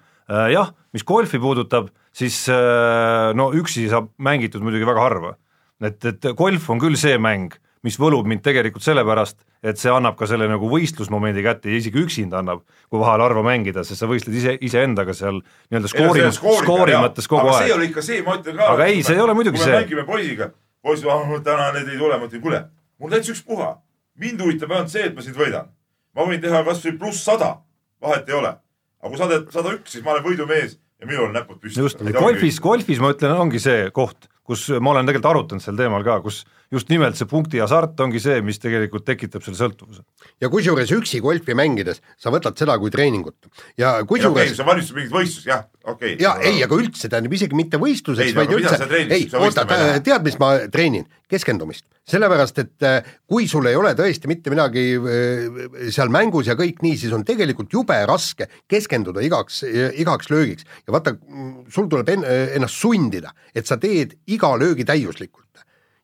[0.55, 5.37] jah, mis golfi puudutab, siis äh, no üksi saab mängitud muidugi väga harva.
[5.83, 7.53] et, et golf on küll see mäng,
[7.87, 11.99] mis võlub mind tegelikult sellepärast, et see annab ka selle nagu võistlusmomendi kätte ja isegi
[12.03, 16.97] üksinda annab, kui vahel harva mängida, sest sa võistled ise, iseendaga seal nii-öelda skoori, skoori
[17.03, 17.77] mõttes kogu aga see aeg.
[17.79, 18.69] oli ikka see, ma ütlen ka.
[18.77, 19.75] Aga ei, see ei ole muidugi kui see.
[19.75, 20.51] me mängime poisiga,
[20.83, 21.07] poiss,
[21.49, 22.63] täna need ei tule, ma ütlen, kuule,
[23.03, 23.73] mul täitsa ükspuha.
[24.23, 25.71] mind huvitab ainult see, et ma sind võidan.
[26.15, 27.57] ma võin teha kasvõi pluss sada,
[28.03, 28.55] vahet ei ole.
[29.03, 31.83] aga kui sa teed sada üks, siis ma olen võidumees ja minul on näpud püsti.
[31.83, 36.05] just, golfis, golfis ma ütlen, ongi see koht, kus ma olen tegelikult arutanud sel teemal
[36.07, 40.03] ka, kus just nimelt see punkti hasart ongi see, mis tegelikult tekitab selle sõltuvuse.
[40.41, 43.51] ja kusjuures üksi golfi mängides sa võtad seda kui treeningut.
[43.81, 46.17] Ja kusjuures sa valmistud mingit võistlust, jah, okei.
[46.23, 50.55] ja ei, aga üldse tähendab isegi mitte võistluseks, vaid üldse ei oota tead, mis ma
[50.73, 55.61] treenin, keskendumist, sellepärast et äh, kui sul ei ole tõesti mitte midagi äh,
[55.93, 59.63] seal mängus ja kõik nii, siis on tegelikult jube raske keskenduda igaks,
[60.01, 60.69] igaks löögiks.
[60.87, 61.15] Ja vaata,
[61.73, 62.25] sul tuleb en,
[62.57, 65.43] ennast sundida, et sa teed iga löögi täiuslikult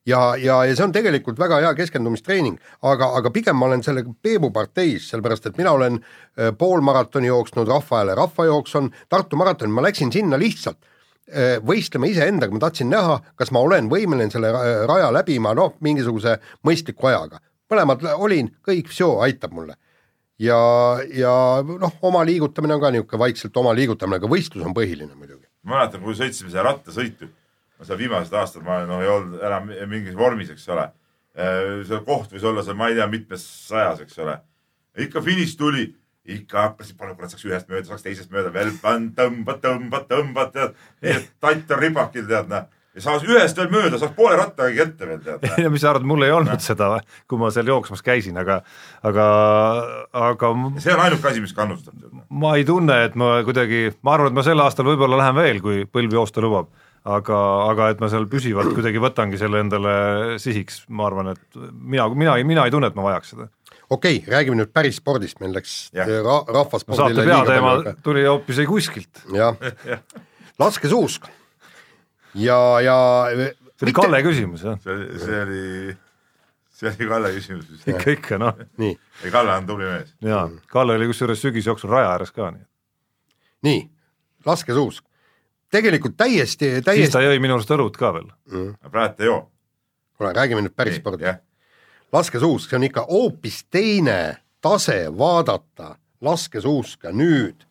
[0.09, 4.11] ja, ja, ja see on tegelikult väga hea keskendumistreening, aga, aga pigem ma olen sellega
[4.23, 9.83] peebuparteis, sellepärast et mina olen äh, poolmaratoni jooksnud Rahva Hääle rahvajooks on Tartu maraton, ma
[9.85, 14.87] läksin sinna lihtsalt äh, võistlema iseendaga, ma tahtsin näha, kas ma olen võimeline selle ra-
[14.89, 17.43] raja läbima, noh, mingisuguse mõistliku ajaga.
[17.69, 18.89] mõlemad olin, kõik,
[19.21, 19.75] aitab mulle.
[20.39, 20.57] ja,
[21.13, 25.45] ja noh, oma liigutamine on ka niisugune vaikselt oma liigutamine, aga võistlus on põhiline muidugi.
[25.63, 27.29] ma mäletan, kui sõitsime seda rattasõitu,
[27.79, 30.89] no seal viimased aastad ma noh, ei olnud enam mingis vormis, eks ole.
[31.87, 34.35] see koht võis olla seal, ma ei tea, mitmes sajas, eks ole.
[34.99, 35.85] ikka finiš tuli,
[36.29, 41.31] ikka hakkasid, palun kurat, saaks ühest mööda, saaks teisest mööda veel tõmbad, tõmbad, tõmbad, tead.
[41.39, 42.67] tatt on ripakil, tead noh.
[42.97, 45.55] ja saaks ühest veel mööda, saaks poole rattaga ette veel, tead noh.
[45.63, 46.91] ja mis sa arvad, mul ei olnud seda,
[47.29, 48.59] kui ma seal jooksmas käisin, aga,
[49.07, 49.29] aga,
[50.27, 50.51] aga
[50.83, 51.95] see on ainuke asi, mis kannustab.
[52.29, 55.63] ma ei tunne, et ma kuidagi, ma arvan, et ma sel aastal võib-olla lähen veel,
[55.63, 56.69] kui põlv joosta lubab.
[57.07, 57.37] aga,
[57.69, 59.93] aga et ma seal püsivalt kuidagi võtangi selle endale
[60.41, 63.49] sihiks, ma arvan, et mina, mina, mina ei tunne, et ma vajaks seda.
[63.89, 68.69] okei okay,, räägime nüüd päris spordist, meil läks ra rahvaspordile saate peateema tuli hoopis ei
[68.69, 69.23] kuskilt.
[69.35, 69.57] jah,
[70.59, 71.29] laskesuusk
[72.35, 72.99] ja, ja
[73.33, 75.97] see oli Kalle küsimus jah, see, see oli,
[76.79, 77.87] see oli Kalle küsimus vist.
[77.87, 80.17] ikka, ikka noh, nii, ei, Kalle on tubli mees.
[80.25, 82.67] jaa, Kalle oli kusjuures sügisjooksul raja ääres ka, nii
[83.61, 83.89] nii,
[84.45, 85.03] laskesuusk.
[85.71, 88.27] Tegelikult täiesti, siis täiesti ta, jõi minu arust õlut ka veel.
[88.91, 89.39] praegu ta ei joo.
[90.17, 91.27] kuule räägime nüüd päris spordist.
[91.27, 91.39] jah,
[92.13, 94.19] laskesuusk, see on ikka hoopis teine
[94.61, 97.65] tase vaadata laskesuuska nüüd,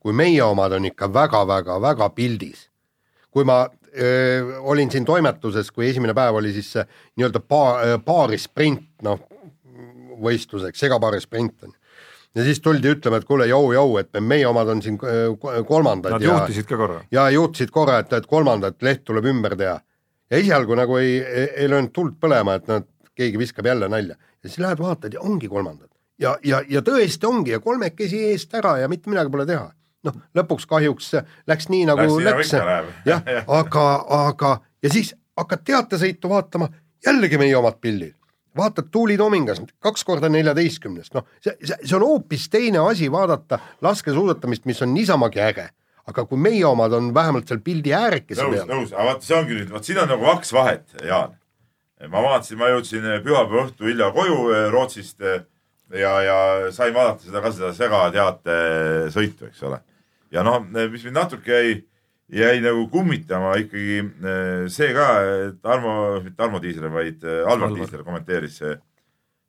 [0.00, 2.68] kui meie omad on ikka väga-väga-väga pildis.
[3.30, 6.82] kui ma öö, olin siin toimetuses, kui esimene päev oli siis see
[7.16, 9.20] nii-öelda pa-, paarisprint, noh,
[10.22, 11.72] võistluseks, segapaarisprint on.
[12.34, 15.34] Ja siis tuldi ütlema, et kuule, jõu-jõu, et meie omad on siin öö,
[15.68, 17.00] kolmandad Nad ja juhtisid ka korra.
[17.12, 19.80] ja juhtisid korra, et, et kolmandat leht tuleb ümber teha.
[20.30, 24.16] ja esialgu nagu ei, ei, ei löönud tuld põlema, et nad, keegi viskab jälle nalja
[24.16, 25.90] ja siis lähed vaatad ja ongi kolmandad
[26.22, 29.70] ja, ja, ja tõesti ongi ja kolmekesi eest ära ja mitte midagi pole teha.
[30.08, 31.12] noh, lõpuks kahjuks
[31.46, 33.86] läks nii nagu Läks nagu läks, jah aga,
[34.26, 36.68] aga ja siis hakkad teatesõitu vaatama,
[37.06, 38.14] jällegi meie omad pildid.
[38.56, 43.58] Vaatad Tuuli Tomingas kaks korda neljateistkümnest, noh, see, see, see on hoopis teine asi vaadata
[43.84, 45.68] laskesuusatamist, mis on niisamagi äge.
[46.06, 49.36] aga kui meie omad on vähemalt seal pildi äärekese nõus, peal, nõus, aga vaata, see
[49.36, 51.36] ongi nüüd, vot siin on nagu kaks vahet, Jaan.
[52.10, 55.44] ma vaatasin, ma jõudsin pühapäeva õhtu hilja koju eh, Rootsist eh,
[56.00, 56.36] ja, ja
[56.74, 58.58] sain vaadata seda ka seda segateate
[59.14, 59.78] sõitu, eks ole.
[60.34, 61.78] ja noh, mis mind natuke jäi,
[62.32, 65.08] jäi nagu kummitama ikkagi eh, see ka,
[65.48, 67.76] et Armo, mitte Armo Tiisler, vaid eh, Alvar Alvar.
[67.82, 68.78] Tiisler kommenteeris eh,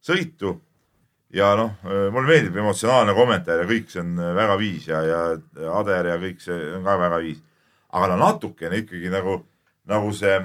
[0.03, 0.57] sõitu
[1.33, 1.71] ja noh,
[2.13, 5.21] mulle meeldib emotsionaalne kommentaar ja kõik see on väga viis ja, ja
[5.79, 7.39] Ader ja kõik see on ka väga viis.
[7.89, 9.39] aga no natukene ikkagi nagu,
[9.89, 10.35] nagu see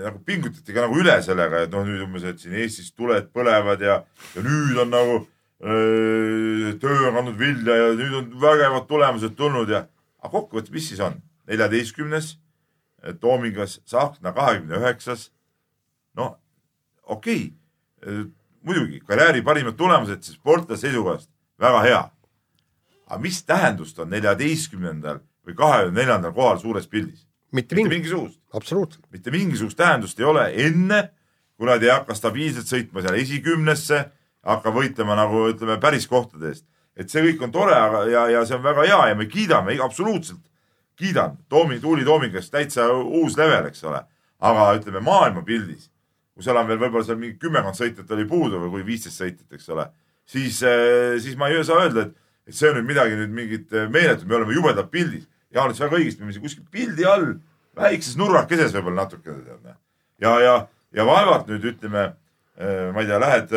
[0.00, 3.86] nagu pingutati ka nagu üle sellega, et noh, nüüd umbes, et siin Eestis tuled põlevad
[3.86, 4.00] ja,
[4.34, 5.16] ja nüüd on nagu
[5.62, 9.84] öö, töö on andnud vilja ja nüüd on vägevad tulemused tulnud ja,
[10.18, 11.20] aga kokkuvõttes, mis siis on?
[11.50, 12.38] neljateistkümnes,
[13.20, 15.30] Toomingas Tsahkna kahekümne üheksas.
[16.14, 16.38] no
[17.02, 17.52] okei
[18.02, 18.24] okay.,
[18.62, 21.30] muidugi karjääri parimad tulemused siis sportlase seisukohast
[21.60, 22.10] väga hea.
[23.06, 27.26] aga mis tähendust on neljateistkümnendal või kahekümne neljandal kohal suures pildis?
[27.52, 29.06] mitte mitte mingi, mingisugust, absoluutselt.
[29.10, 31.10] mitte mingisugust tähendust ei ole enne,
[31.56, 34.04] kui nad ei hakka stabiilselt sõitma seal esikümnesse,
[34.46, 36.66] hakka võitlema nagu ütleme päris kohtade eest.
[36.96, 39.78] et see kõik on tore, aga, ja, ja see on väga hea ja me kiidame,
[39.80, 40.49] absoluutselt
[41.00, 44.02] kiidan, Toomi, Tuuli Toomingas täitsa uus level, eks ole.
[44.40, 45.90] aga ütleme maailmapildis,
[46.32, 49.50] kui seal on veel võib-olla seal mingi kümmekond sõitjat oli puudu või kui viisteist sõitjat,
[49.52, 49.84] eks ole,
[50.24, 50.62] siis,
[51.20, 52.14] siis ma ei saa öelda, et,
[52.48, 55.26] et see on nüüd midagi nüüd mingit meeletut, me oleme jubedalt pildis.
[55.52, 57.28] Jaan ütles väga õigesti, me oleme kuskil pildi all,
[57.76, 59.76] väikses nurgakeses võib-olla natukene tead.
[60.24, 60.56] ja, ja,
[60.96, 62.10] ja vaevalt nüüd ütleme,
[62.56, 63.54] ma ei tea, lähed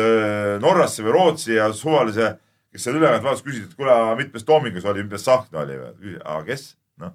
[0.62, 2.34] Norrasse või Rootsi ja suvalise,
[2.74, 6.16] kes seal ülejäänud vaatas, küsid, et kuule, mitmes Toomingas oli, mitmes Tsahkna oli või?
[6.18, 6.72] aga kes?
[7.02, 7.14] noh,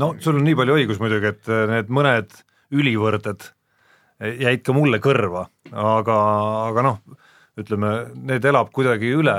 [0.00, 2.32] no sul on nii palju õigus muidugi, et äh, need mõned
[2.74, 3.50] ülivõrded
[4.24, 6.16] jäid ka mulle kõrva, aga,
[6.70, 6.98] aga noh,
[7.60, 7.92] ütleme,
[8.30, 9.36] need elab kuidagi üle.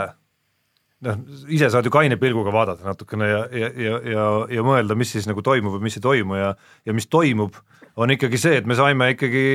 [1.05, 1.17] noh,
[1.51, 4.25] ise saad ju kaine pilguga vaadata natukene ja, ja, ja, ja,
[4.57, 6.53] ja mõelda, mis siis nagu toimub või mis ei toimu ja,
[6.85, 7.57] ja mis toimub,
[7.95, 9.45] on ikkagi see, et me saime ikkagi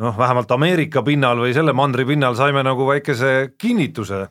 [0.00, 4.28] noh, vähemalt Ameerika pinnal või selle mandri pinnal saime nagu väikese kinnituse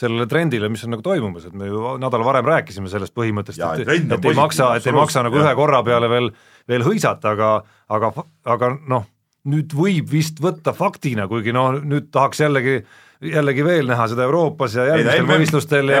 [0.00, 3.84] sellele trendile, mis on nagu toimumas, et me ju nädal varem rääkisime sellest põhimõttest, et,
[3.84, 6.30] on et ei maksa, et ei maksa nagu absoluutselt, ühe korra peale veel,
[6.68, 7.52] veel hõisata, aga,
[7.92, 8.12] aga,
[8.54, 9.06] aga noh,
[9.52, 12.80] nüüd võib vist võtta faktina, kuigi no nüüd tahaks jällegi
[13.22, 16.00] jällegi veel näha seda Euroopas ja järgmistel võistlustel ja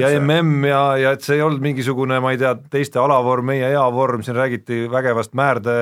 [0.00, 0.08] ja.
[0.20, 3.84] MM ja, ja et see ei olnud mingisugune, ma ei tea, teiste alavorm, meie hea
[3.92, 5.76] vorm, siin räägiti vägevast Määrde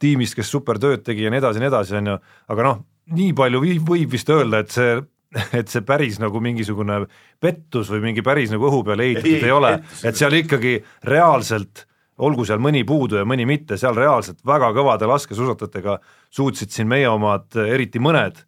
[0.00, 2.16] tiimist, kes super tööd tegi ja nii edasi ja nii edasi, on ju,
[2.52, 2.82] aga noh,
[3.16, 4.98] nii palju võib vist öelda, et see
[5.58, 7.02] et see päris nagu mingisugune
[7.42, 9.76] pettus või mingi päris nagu õhu peale ehitatud ei, Ei, ole
[10.06, 10.78] et seal ikkagi
[11.08, 11.86] reaalselt
[12.24, 15.98] olgu seal mõni puudu ja mõni mitte, seal reaalselt väga kõvade laskesuusatajatega
[16.32, 18.38] suutsid siin meie omad, eriti mõned,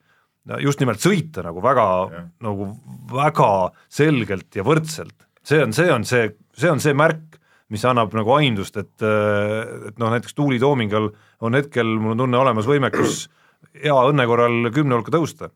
[0.64, 1.86] just nimelt sõita nagu väga
[2.44, 2.70] nagu
[3.12, 3.50] väga
[3.92, 5.16] selgelt ja võrdselt.
[5.42, 7.36] see on, see on see, see on see märk,
[7.68, 11.10] mis annab nagu aimdust, et, et noh, näiteks Tuuli Toomingal
[11.44, 13.26] on hetkel, mul on tunne, olemas võimekus
[13.76, 15.52] hea õnne korral kümne hulka tõusta.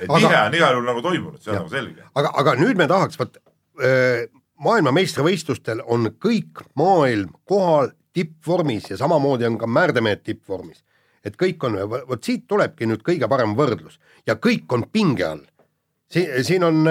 [0.00, 2.02] Et Aga- nihe on igal juhul nagu toimunud, see on nagu selge.
[2.14, 3.38] aga, aga nüüd me tahaks, vot
[4.64, 10.82] maailmameistrivõistlustel on kõik maailm kohal tippvormis ja samamoodi on ka määrdemehed tippvormis.
[11.24, 11.76] et kõik on,
[12.08, 15.44] vot siit tulebki nüüd kõige parem võrdlus ja kõik on pinge all.
[16.10, 16.86] siin, siin on,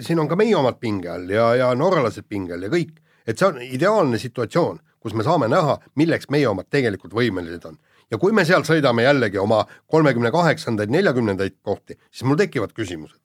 [0.00, 3.38] siin on ka meie omad pinge all ja, ja norralased pinge all ja kõik, et
[3.38, 7.78] see on ideaalne situatsioon, kus me saame näha, milleks meie omad tegelikult võimelised on.
[8.10, 13.20] Ja kui me seal sõidame jällegi oma kolmekümne kaheksandaid, neljakümnendaid kohti, siis mul tekivad küsimused.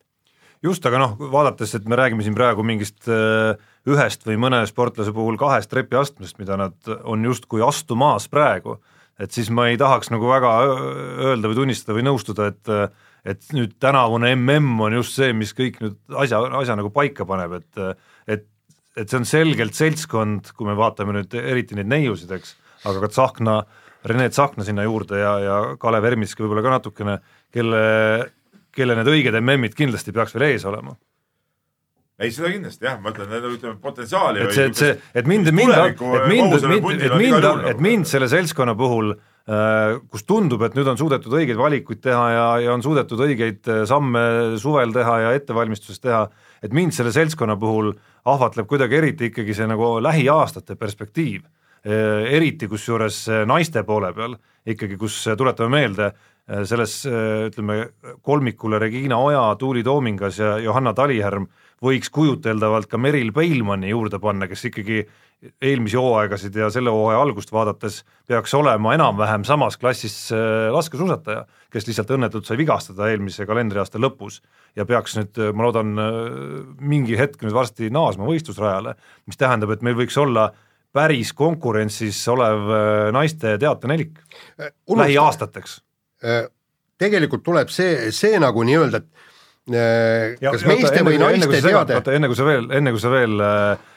[0.64, 3.56] just, aga noh, vaadates, et me räägime siin praegu mingist äh,
[3.88, 8.80] ühest või mõne sportlase puhul kahest trepiastmest, mida nad on justkui astumas praegu,
[9.20, 12.76] et siis ma ei tahaks nagu väga öö- öelda või tunnistada või nõustuda, et
[13.28, 17.60] et nüüd tänavune mm on just see, mis kõik nüüd asja, asja nagu paika paneb,
[17.60, 17.82] et
[18.28, 18.48] et
[18.98, 22.56] et see on selgelt seltskond, kui me vaatame nüüd eriti neid neiusid, eks,
[22.90, 23.56] aga ka Tsahkna,
[24.06, 27.18] Rene Tsahkna sinna juurde ja, ja Kalev Ermitski võib-olla ka natukene,
[27.52, 27.82] kelle
[28.76, 30.96] kelle need õiged MM-id kindlasti peaks veel ees olema.
[32.20, 34.44] ei, seda kindlasti jah, ma ütlen, ütleme potentsiaali.
[34.46, 38.76] et see, et see, et mind, mind, et mind, et mind, et mind selle seltskonna
[38.80, 43.24] puhul äh, kus tundub, et nüüd on suudetud õigeid valikuid teha ja, ja on suudetud
[43.28, 44.24] õigeid äh, samme
[44.62, 46.26] suvel teha ja ettevalmistuses teha,
[46.64, 47.94] et mind selle seltskonna puhul
[48.30, 51.48] ahvatleb kuidagi eriti ikkagi see nagu lähiaastate perspektiiv.
[51.86, 54.36] Eriti kusjuures äh, naiste poole peal
[54.68, 56.12] ikkagi, kus äh, tuletame meelde,
[56.66, 57.92] selles äh, ütleme
[58.26, 61.46] kolmikule Regina Oja, Tuuli Toomingas ja Johanna Talihärm
[61.86, 65.04] võiks kujuteldavalt ka Meril Peilmanni juurde panna, kes ikkagi
[65.62, 71.86] eelmisi hooaegasid ja selle hooaja algust vaadates peaks olema enam-vähem samas klassis äh, laskesuusataja, kes
[71.88, 74.42] lihtsalt õnnetult sai vigastada eelmise kalendriaasta lõpus.
[74.76, 75.94] Ja peaks nüüd, ma loodan,
[76.82, 78.96] mingi hetk nüüd varsti naasma võistlusrajale,
[79.30, 80.50] mis tähendab, et meil võiks olla
[80.94, 84.20] päris konkurentsis olev äh, naiste teatenelik
[84.96, 85.82] lähiaastateks.
[87.00, 89.30] tegelikult tuleb see, see nagu nii-öelda, et
[90.44, 93.88] kas meeste või naiste teade oota, enne kui sa veel, enne kui sa veel äh,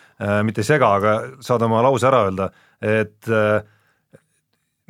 [0.46, 3.62] mitte ei sega, aga saad oma lause ära öelda, et äh,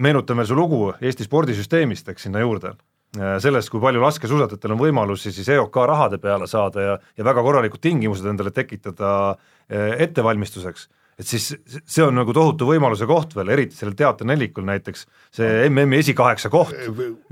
[0.03, 4.83] meenutan veel su lugu Eesti spordisüsteemist, eks sinna juurde äh, sellest, kui palju laskesuusatajatel on
[4.83, 10.89] võimalusi siis EOK rahade peale saada ja, ja väga korralikud tingimused endale tekitada äh, ettevalmistuseks
[11.19, 15.05] et siis see on nagu tohutu võimaluse koht veel, eriti sellel teaternelikul näiteks,
[15.37, 16.77] see MM-i esikaheksa koht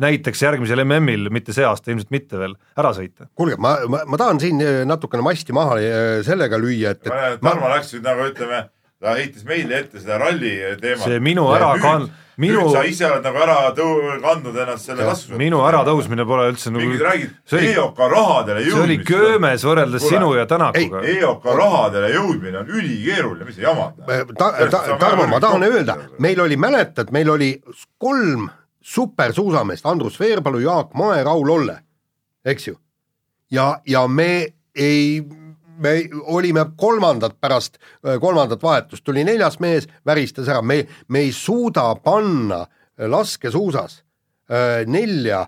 [0.03, 3.31] näiteks järgmisel MM-il, mitte see aasta, ilmselt mitte veel, ära sõita.
[3.39, 5.81] kuulge, ma, ma, ma tahan siin natukene masti maha
[6.27, 8.67] sellega lüüa, et, et Tarmo läks nüüd nagu ütleme
[9.01, 11.07] ta heitis meile ette seda ralli teemat.
[11.07, 12.11] see minu ära kann-,
[12.41, 15.39] minu nüüd sa ise oled nagu ära tõu-, kandnud ennast selle kasvu.
[15.41, 18.77] minu äratõusmine pole üldse nagu mingid räägid EOK rahadele jõudmist.
[18.77, 21.03] see oli köömes võrreldes Kule, sinu ja Tänakuga.
[21.15, 23.99] EOK rahadele jõudmine on ülikeeruline, mis sa jamad
[24.39, 27.51] ta, ta, Tarmo, ma tahan öelda, meil oli, mäletad, meil oli
[27.99, 28.49] kolm
[28.81, 31.77] supersuusameest, Andrus Veerpalu, Jaak Mae, Raul Olle,
[32.45, 32.79] eks ju.
[33.53, 34.33] ja, ja me
[34.75, 35.21] ei
[35.81, 37.79] me olime kolmandad pärast
[38.21, 42.65] kolmandat vahetust, tuli neljas mees, väristas ära, me, me ei suuda panna
[43.11, 44.03] laskesuusas
[44.87, 45.45] nelja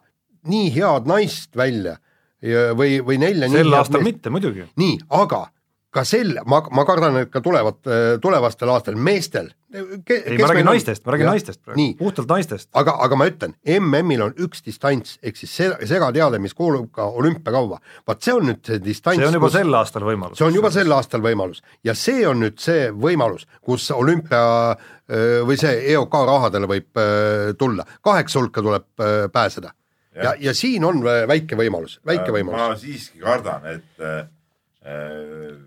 [0.49, 1.97] nii head naist välja
[2.76, 4.09] või, või nelja sel aastal meest.
[4.09, 4.66] mitte muidugi.
[4.80, 5.45] nii, aga
[5.93, 7.83] ka sel, ma, ma kardan, et ka tulevad,
[8.22, 9.51] tulevastel aastatel meestel.
[9.73, 12.68] Ei, ma räägin naistest, ma räägin ja, naistest praegu, puhtalt naistest.
[12.77, 17.07] aga, aga ma ütlen, MM-il on üks distants, ehk siis see segateade, mis kuulub ka
[17.09, 17.81] olümpiakaua.
[18.09, 19.20] vaat see on nüüd see distants.
[19.20, 20.39] see on juba kus, sel aastal võimalus.
[20.41, 24.43] see on juba sel aastal võimalus ja see on nüüd see võimalus, kus olümpia
[25.47, 27.03] või see EOK rahadele võib
[27.59, 28.87] tulla, kaheksa hulka tuleb
[29.33, 29.75] pääseda.
[30.14, 32.61] ja, ja, ja siin on väike võimalus, väike võimalus.
[32.61, 34.07] ma siiski kardan, et
[34.85, 35.59] äh,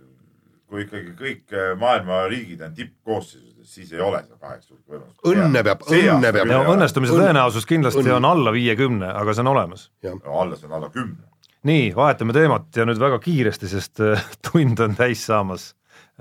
[0.70, 5.22] kui ikkagi kõik äh, maailma riigid on tippkoosseisus, siis ei ole seal kaheksa hulka võimalust.
[5.32, 6.52] õnne peab, õnne peab.
[6.74, 8.18] õnnestumise tõenäosus kindlasti õnne.
[8.18, 9.88] on alla viiekümne, aga see on olemas.
[10.06, 11.26] no alla, see on alla kümne.
[11.70, 15.72] nii, vahetame teemat ja nüüd väga kiiresti, sest äh, tund on täis saamas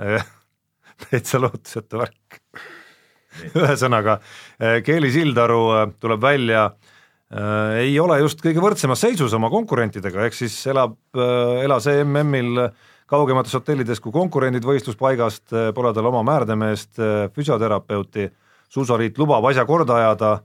[0.00, 0.24] äh,
[1.08, 2.40] täitsa lootusetu värk.
[3.58, 4.20] ühesõnaga,
[4.86, 5.62] Keeli Sildaru
[5.98, 11.64] tuleb välja äh, ei ole just kõige võrdsemas seisus oma konkurentidega, ehk siis elab äh,,
[11.66, 18.28] elas EMM-il äh, kaugemates hotellides kui konkurendid võistluspaigast, eh, pole tal oma määrdemeest, eh, füsioterapeuti,
[18.68, 20.36] suusaliit lubab asja korda ajada,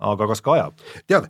[0.00, 0.84] aga kas ka ajab?
[1.06, 1.28] tead,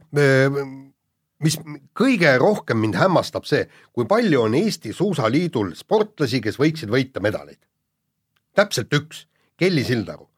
[1.45, 1.59] mis
[1.99, 7.59] kõige rohkem mind hämmastab see, kui palju on Eesti Suusaliidul sportlasi, kes võiksid võita medaleid.
[8.55, 9.27] täpselt üks,
[9.59, 10.29] Kelly Sildaru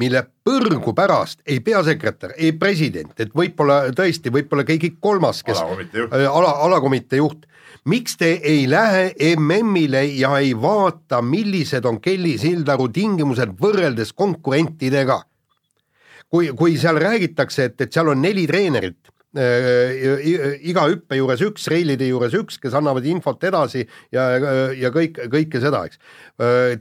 [0.00, 6.06] mille põrgu pärast ei peasekretär, ei president, et võib-olla tõesti, võib-olla keegi kolmas, kes alakomitee
[6.06, 7.46] juht, ala, alakomitee juht
[7.88, 15.22] miks te ei lähe MM-ile ja ei vaata, millised on Kelly Sildaru tingimused võrreldes konkurentidega?
[16.30, 19.96] kui, kui seal räägitakse, et, et seal on neli treenerit äh,,
[20.70, 23.82] iga hüppe juures üks, reilide juures üks, kes annavad infot edasi
[24.14, 24.28] ja,
[24.78, 25.98] ja kõik, kõike seda, eks.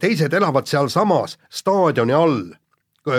[0.01, 2.43] teised elavad sealsamas staadioni all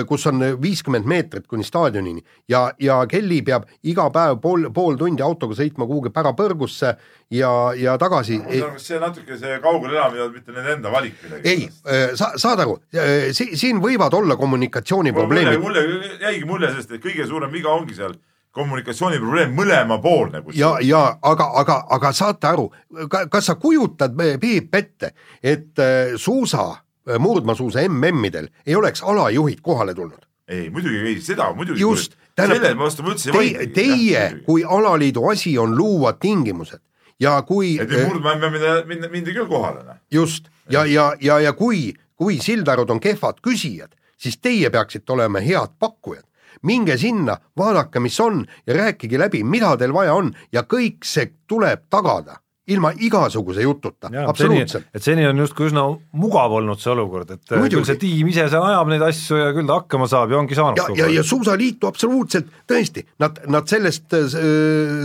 [0.09, 5.23] kus on viiskümmend meetrit kuni staadionini ja, ja Kelly peab iga päev pool, pool tundi
[5.25, 6.95] autoga sõitma kuhugi pärapõrgusse
[7.31, 8.41] ja, ja tagasi.
[8.77, 11.49] see natuke see kaugel elamine on mitte nende enda valik midagi.
[11.49, 15.61] ei, äh, sa saad aru, äh, siin võivad olla kommunikatsiooniprobleemid.
[15.61, 15.87] mulle,
[16.21, 18.15] jäigi mulje sellest, et kõige suurem viga ongi seal
[18.51, 20.43] kommunikatsiooniprobleem mõlemapoolne.
[20.55, 22.71] ja, ja aga, aga, aga saate aru,
[23.09, 26.71] kas sa kujutad, Peep, ette, et äh, suusa
[27.19, 30.27] murdmaasuusa MM-idel ei oleks alajuhid kohale tulnud.
[30.49, 31.81] ei, muidugi ei, seda muidugi.
[31.81, 36.81] just, tähendab, vastu ma ütlesin teie, teie kui alaliidu asi on luua tingimused
[37.21, 37.79] ja kui.
[37.81, 39.85] et nüüd murdma MM-ile minna, mindi küll kohale.
[39.85, 40.01] Noh.
[40.11, 45.41] just ja, ja, ja, ja kui, kui Sildarud on kehvad küsijad, siis teie peaksite olema
[45.41, 46.25] head pakkujad
[46.63, 51.31] minge sinna, vaadake, mis on ja rääkige läbi, mida teil vaja on ja kõik see
[51.49, 54.91] tuleb tagada ilma igasuguse jututa, absoluutselt.
[54.95, 55.85] et seni on justkui üsna
[56.21, 57.79] mugav olnud see olukord, et Muidugi.
[57.79, 60.59] küll see tiim ise seal ajab neid asju ja küll ta hakkama saab ja ongi
[60.59, 60.79] saanud.
[60.79, 64.37] ja, ja, ja Suusaliitu absoluutselt, tõesti, nad, nad sellest äh,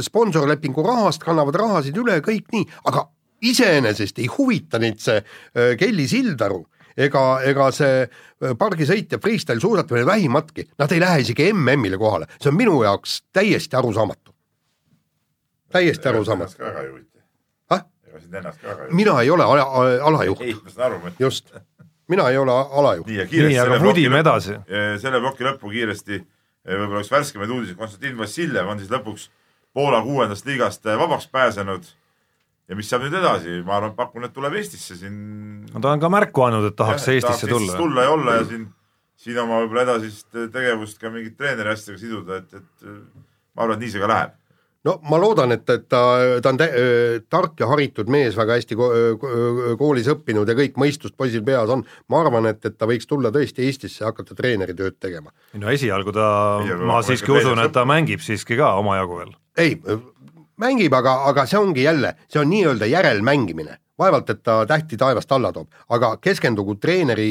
[0.05, 3.07] sponsorlepingu rahast kannavad rahasid üle, kõik nii, aga
[3.45, 6.61] iseenesest ei huvita neid see äh, Kelly Sildaru
[7.07, 12.29] ega, ega see äh, pargisõit ja freestyle suusatamine vähimatki, nad ei lähe isegi MM-ile kohale,
[12.37, 14.35] see on minu jaoks täiesti arusaamatu.
[15.71, 17.14] täiesti arusaamatu ega
[18.26, 19.65] sind ennast ka väga mina ei ole ala,
[20.09, 20.43] alajuht.
[20.45, 21.13] ei, ma saan aru.
[21.19, 21.53] just,
[22.11, 23.09] mina ei ole alajuht.
[23.09, 24.57] nii, nii, aga vudime edasi.
[25.01, 26.21] selle ploki lõppu kiiresti,
[26.67, 29.30] võib-olla üks värskemaid uudiseid, Konstantin Vassiljev on siis lõpuks
[29.76, 31.88] Poola kuuendast liigast vabaks pääsenud
[32.69, 35.17] ja mis saab nüüd edasi, ma arvan, pakun, et tuleb Eestisse siin.
[35.67, 37.78] no ta on ka märku andnud, et tahaks ja, Eestisse tahaks tulla.
[37.82, 38.69] tulla ja olla ja siin,
[39.19, 42.89] siin oma võib-olla edasist tegevust ka mingit treeneri asjadega siduda, et, et
[43.53, 44.34] ma arvan, et nii see ka läheb
[44.86, 46.01] no ma loodan, et, et ta,
[46.43, 46.59] ta on
[47.31, 48.89] tark ja haritud mees, väga hästi ko
[49.21, 49.31] ko
[49.79, 51.86] koolis õppinud ja kõik mõistust poisil peas on.
[52.11, 55.33] ma arvan, et, et ta võiks tulla tõesti Eestisse ja hakata treeneri tööd tegema.
[55.53, 56.27] no esialgu ta,
[56.86, 59.33] ma siiski usun, et ta mängib siiski ka omajagu veel.
[59.57, 59.79] ei,
[60.61, 63.79] mängib, aga, aga see ongi jälle, see on nii-öelda järelmängimine.
[63.99, 67.29] vaevalt, et ta tähti taevast alla toob, aga keskendugu treeneri,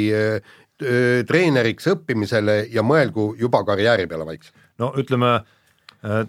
[1.28, 4.56] treeneriks õppimisele ja mõelgu juba karjääri peale vaikselt.
[4.78, 5.36] no ütleme,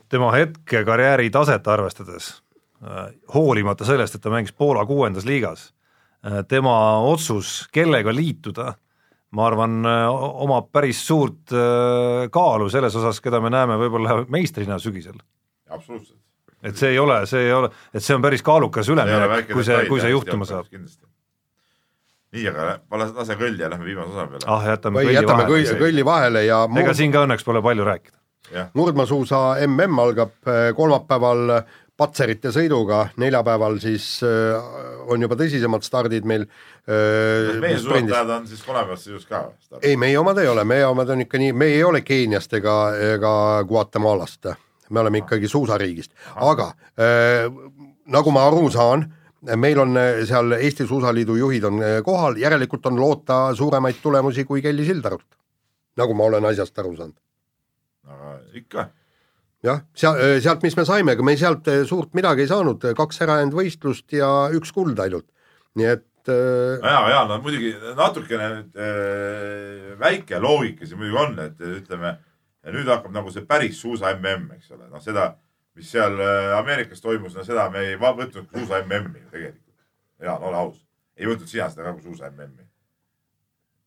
[0.10, 2.30] tema hetke karjääri taset arvestades,
[3.34, 5.74] hoolimata sellest, et ta mängis Poola kuuendas liigas,
[6.48, 8.74] tema otsus, kellega liituda,
[9.36, 9.80] ma arvan,
[10.46, 15.18] omab päris suurt äh, kaalu selles osas, keda me näeme võib-olla meistrina sügisel.
[15.70, 16.20] absoluutselt.
[16.64, 19.82] et see ei ole, see ei ole, et see on päris kaalukas üleminek, kui see,
[19.90, 20.70] kui see juhtuma saab.
[22.36, 22.70] nii, aga
[23.02, 24.48] lase, lase kõlli ja lähme viimase osa peale.
[24.56, 26.06] ah, jätame kõlli jätame kõlli, vahele.
[26.12, 28.15] vahele ja ega siin ka õnneks pole palju rääkida.
[28.74, 31.62] Murdmaasuusa mm algab äh, kolmapäeval
[31.96, 34.66] Patserite sõiduga, neljapäeval siis äh,
[35.08, 39.46] on juba tõsisemad stardid meil äh, meie suusatajad on siis kolmapäevast just ka.
[39.82, 42.76] ei, meie omad ei ole, meie omad on ikka nii, me ei ole Keeniast ega,
[43.16, 43.32] ega
[43.68, 44.52] Guatemalast,
[44.90, 47.48] me oleme ikkagi suusariigist, aga äh,
[48.12, 49.08] nagu ma aru saan,
[49.56, 54.44] meil on äh, seal Eesti Suusaliidu juhid on äh, kohal, järelikult on loota suuremaid tulemusi
[54.46, 55.28] kui Kelly Sildarult.
[55.96, 57.16] nagu ma olen asjast aru saanud.
[58.62, 58.90] ikka,
[59.66, 63.58] jah, seal, sealt, mis me saime, ega me sealt suurt midagi ei saanud, kaks ärajäänud
[63.58, 65.28] võistlust ja üks kuld ainult.
[65.76, 71.40] nii et äh, ja, ja no muidugi natukene nüüd äh, väike loogika siin muidugi on,
[71.44, 72.16] et ütleme,
[72.72, 75.34] nüüd hakkab nagu see päris suusa mm, eks ole, noh seda,
[75.76, 79.62] mis seal äh, Ameerikas toimus, no seda me ei võtnud suusa MM-i tegelikult.
[80.24, 80.78] Jaan, ole aus,
[81.20, 82.64] ei võtnud sina seda ka kui suusa MM-i.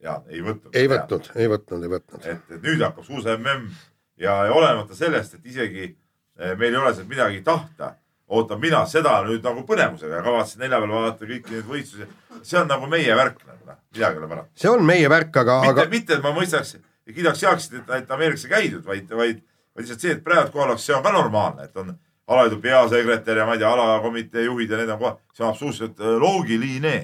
[0.04, 0.74] Jaan, ei võtnud.
[0.76, 2.26] ei võtnud, ei võtnud, ei võtnud.
[2.34, 3.70] et nüüd hakkab suusa mm
[4.18, 7.94] ja, olenemata sellest, et isegi eh, meil ei ole sealt midagi tahta,
[8.28, 12.08] ootan mina seda nüüd nagu põnevusega ja kavatsen neljapäeval vaadata kõiki neid võistlusi.
[12.42, 14.50] see on nagu meie värk nagu noh, midagi ei ole parata.
[14.54, 16.76] see on meie värk, aga, aga, mitte, et ma mõistaks
[17.08, 19.40] ja kiidaks heaks, et, et Ameerikasse käidud, vaid, vaid,
[19.74, 21.94] vaid lihtsalt see, et praegu kohal oleks, see on ka normaalne, et on
[22.28, 26.02] alaliidu peasekretär ja ma ei tea, alakomitee juhid ja need on kohal, see on absoluutselt
[26.02, 26.96] äh, loogiline.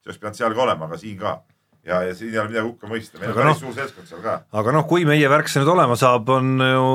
[0.00, 1.34] see oleks pidanud seal ka olema, aga siin ka.
[1.86, 4.08] ja, ja siin ei ole midagi hukka mõista, meil on Aga päris noh- suur seltskond
[4.10, 4.38] seal ka.
[4.60, 6.86] aga noh, kui meie värk see nüüd olema saab, on ju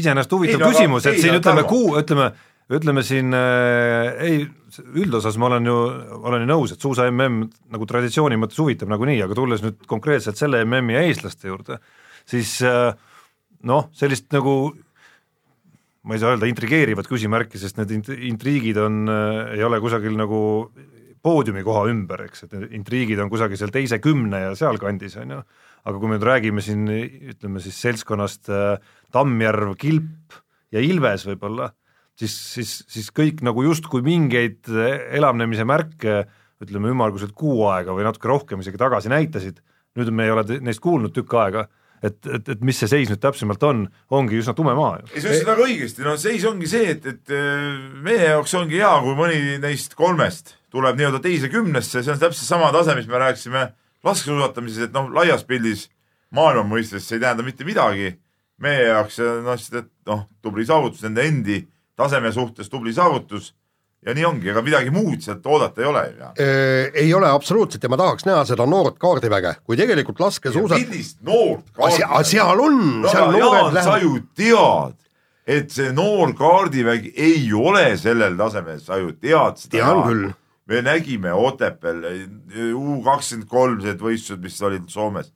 [0.00, 2.30] iseenesest huvitav Ei, no küsimus, et ei, siin no ütleme kuu, ütleme,
[2.72, 4.38] ütleme siin äh, ei,
[5.02, 5.74] üldosas ma olen ju,
[6.22, 10.40] olen ju nõus, et suusa mm nagu traditsiooni mõttes huvitab nagunii, aga tulles nüüd konkreetselt
[10.40, 11.78] selle MM-i ja eestlaste juurde,
[12.28, 12.94] siis äh,
[13.68, 14.72] noh, sellist nagu
[16.02, 20.16] ma ei saa öelda intrigeerivat küsimärki, sest need int- intriigid on äh,, ei ole kusagil
[20.18, 20.40] nagu
[21.22, 25.36] poodiumi koha ümber, eks, et need intriigid on kusagil seal teise kümne ja sealkandis, on
[25.36, 25.42] ju,
[25.86, 26.86] aga kui me nüüd räägime siin
[27.32, 28.82] ütleme siis seltskonnast äh,
[29.14, 30.38] Tammjärv, Kilp
[30.74, 31.70] ja Ilves võib-olla,
[32.18, 36.24] siis, siis, siis kõik nagu justkui mingeid äh, elavnemise märke
[36.62, 39.62] ütleme ümmarguselt kuu aega või natuke rohkem isegi tagasi näitasid,
[39.98, 41.66] nüüd me ei ole neist kuulnud tükk aega,
[42.02, 43.84] et, et, et mis see seis nüüd täpsemalt on,
[44.14, 45.12] ongi üsna tume maa ju.
[45.12, 48.80] ei, sa ütlesid väga õigesti, no seis ongi see, et, et äh, meie jaoks ongi
[48.80, 53.08] hea, kui mõni neist kolmest tuleb nii-öelda teise kümnesse, see on täpselt sama tase, mis
[53.10, 53.66] me rääkisime
[54.06, 55.86] laskesuusatamises, et noh, laias pildis
[56.34, 58.16] maailma mõistes see ei tähenda mitte midagi.
[58.62, 61.56] meie jaoks on noh, noh, tubli saavutus nende endi
[61.98, 63.52] taseme suhtes, tubli saavutus
[64.06, 66.30] ja nii ongi, ega midagi muud sealt oodata ei ole ju.
[67.04, 71.70] Ei ole absoluutselt ja ma tahaks näha seda noort kaardiväge, kui tegelikult laskesuusat-, millist noort
[71.78, 73.38] aga seal on, seal no,.
[73.38, 74.96] noored Jaan, sa lähevad, ju tead,
[75.58, 79.76] et see noor kaardivägi ei ole sellel tasemel, sa ju tead seda.
[79.76, 80.32] tean küll.
[80.66, 82.02] me nägime Otepääl
[82.74, 85.30] U kakskümmend kolm need võistlused, mis olid Soomes.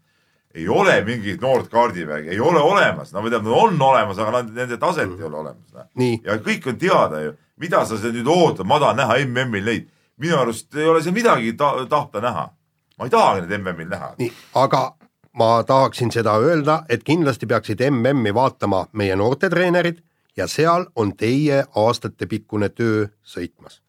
[0.57, 4.79] ei ole mingit noort kaardiväge, ei ole olemas, no tähendab, nad on olemas, aga nende
[4.81, 5.91] taset ei ole olemas.
[6.25, 9.89] ja kõik on teada ju, mida sa seal nüüd ootad, ma tahan näha MM-il neid.
[10.17, 12.51] minu arust ei ole seal midagi ta tahta näha.
[12.99, 14.15] ma ei tahagi neid MM-il näha.
[14.19, 14.97] nii, aga
[15.33, 20.03] ma tahaksin seda öelda, et kindlasti peaksid MM-i vaatama meie noortetreenerid
[20.37, 23.81] ja seal on teie aastatepikkune töö sõitmas.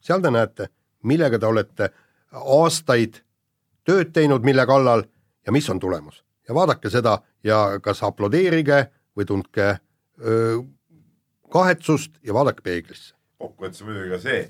[0.00, 0.68] seal te näete,
[1.02, 1.90] millega te olete
[2.32, 3.22] aastaid
[3.84, 5.04] tööd teinud, mille kallal
[5.46, 8.86] ja mis on tulemus ja vaadake seda ja kas aplodeerige
[9.16, 9.66] või tundke
[10.20, 10.62] öö,
[11.52, 13.14] kahetsust ja vaadake peeglisse.
[13.38, 14.42] kokkuvõttes muidugi ka see,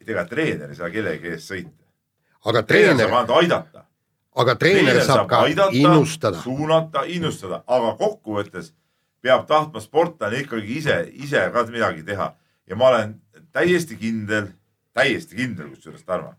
[0.00, 1.84] et ega treener ei saa kellegi eest sõita.
[2.44, 3.84] aga treener treener saab, ainult aidata.
[4.34, 6.40] aga treener saab ka innustada.
[6.42, 8.72] suunata, innustada, aga kokkuvõttes
[9.22, 12.32] peab tahtma sportlane ikkagi ise, ise ka midagi teha
[12.66, 13.20] ja ma olen
[13.52, 14.48] täiesti kindel,
[14.94, 16.34] täiesti kindel kusjuures Tarmo,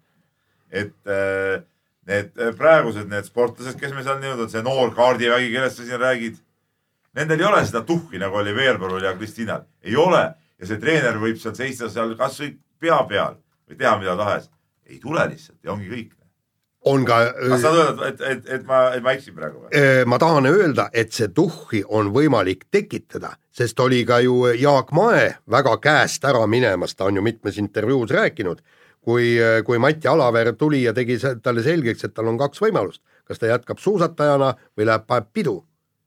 [0.72, 1.62] et äh,
[2.10, 6.01] need äh, praegused need sportlased, kes meil seal nii-öelda, see noor kaardivägi, kellest sa siin
[6.01, 6.39] räägid,
[7.18, 10.26] nendel ei ole seda tuhhi nagu oli Veerpalul ja Kristinal, ei ole.
[10.61, 14.49] Ja see treener võib seal seista seal kasvõi pea peal või teha mida tahes,
[14.88, 16.11] ei tule lihtsalt ja ongi kõik.
[16.91, 17.18] On ka.
[17.39, 19.70] kas sa tahad öelda, et, et, et ma, et ma eksin praegu või?
[19.80, 24.91] Äh, ma tahan öelda, et see tuhhi on võimalik tekitada, sest oli ka ju Jaak
[24.95, 28.59] Mae väga käest ära minemas, ta on ju mitmes intervjuus rääkinud,
[29.03, 29.36] kui,
[29.68, 33.51] kui Mati Alaver tuli ja tegi talle selgeks, et tal on kaks võimalust, kas ta
[33.51, 35.61] jätkab suusatajana või läheb, paneb pidu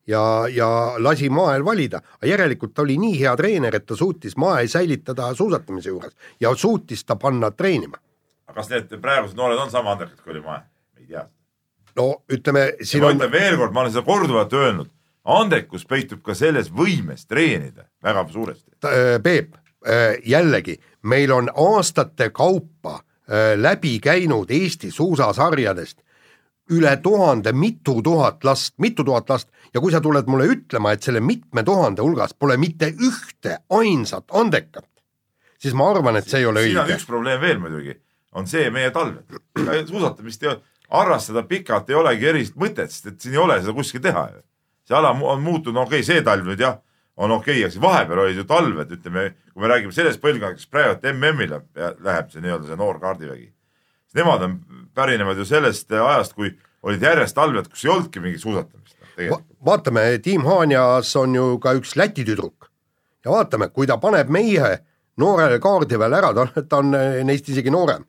[0.07, 4.37] ja, ja lasi Mael valida, aga järelikult ta oli nii hea treener, et ta suutis
[4.37, 7.99] Mae säilitada suusatamise juures ja suutis ta panna treenima
[8.57, 10.63] kas need praegused noored on sama andekad kui oli Mae?
[11.01, 11.27] ei tea.
[11.99, 13.17] no ütleme, siin on.
[13.17, 14.91] ma ütlen veel kord, ma olen seda korduvalt öelnud,
[15.37, 18.71] andekus peitub ka selles võimes treenida väga suuresti.
[18.87, 26.03] Äh, Peep, äh, jällegi, meil on aastate kaupa äh, läbi käinud Eesti suusasarjadest
[26.75, 31.03] üle tuhande, mitu tuhat last, mitu tuhat last ja kui sa tuled mulle ütlema, et
[31.03, 34.89] selle mitme tuhande hulgas pole mitte ühte ainsat andekat,
[35.59, 36.83] siis ma arvan, et see ei ole siin õige.
[36.83, 38.01] siin on üks probleem veel muidugi
[38.37, 39.39] on see meie talved.
[39.89, 40.61] suusatamist ei ole,
[40.93, 44.29] harrastada pikalt ei olegi erilist mõtet, sest et siin ei ole seda kuskil teha
[44.87, 46.79] see ala on muutunud, okei okay,, see talv nüüd jah,
[47.17, 50.63] on okei okay,, aga siis vahepeal olid ju talved, ütleme, kui me räägime sellest põlvkonnast,
[50.63, 51.63] kes praegu MM-ile
[52.05, 53.51] läheb, see nii-öelda see noor kaardivägi.
[54.17, 54.61] nemad on,
[54.95, 56.55] pärinevad ju sellest ajast, kui
[56.87, 59.39] olid järjest talved, kus ei olnudki mingit suusatamist Va.
[59.65, 62.69] vaatame, Tiim Haanjas on ju ka üks Läti tüdruk
[63.25, 64.75] ja vaatame, kui ta paneb meie
[65.17, 66.93] noorele kaardiväele ära, ta, ta on
[67.25, 68.05] neist isegi noorem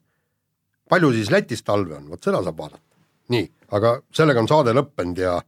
[0.88, 2.84] palju siis Lätis talve on, vot seda saab vaadata.
[3.32, 3.46] nii,
[3.76, 5.38] aga sellega on saade lõppenud ja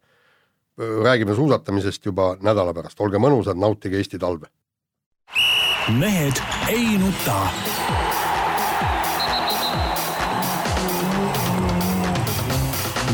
[0.80, 4.48] räägime suusatamisest juba nädala pärast, olge mõnusad, nautige Eesti talve.
[5.98, 7.40] mehed ei nuta.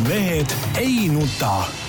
[0.06, 1.85] mehed ei nuta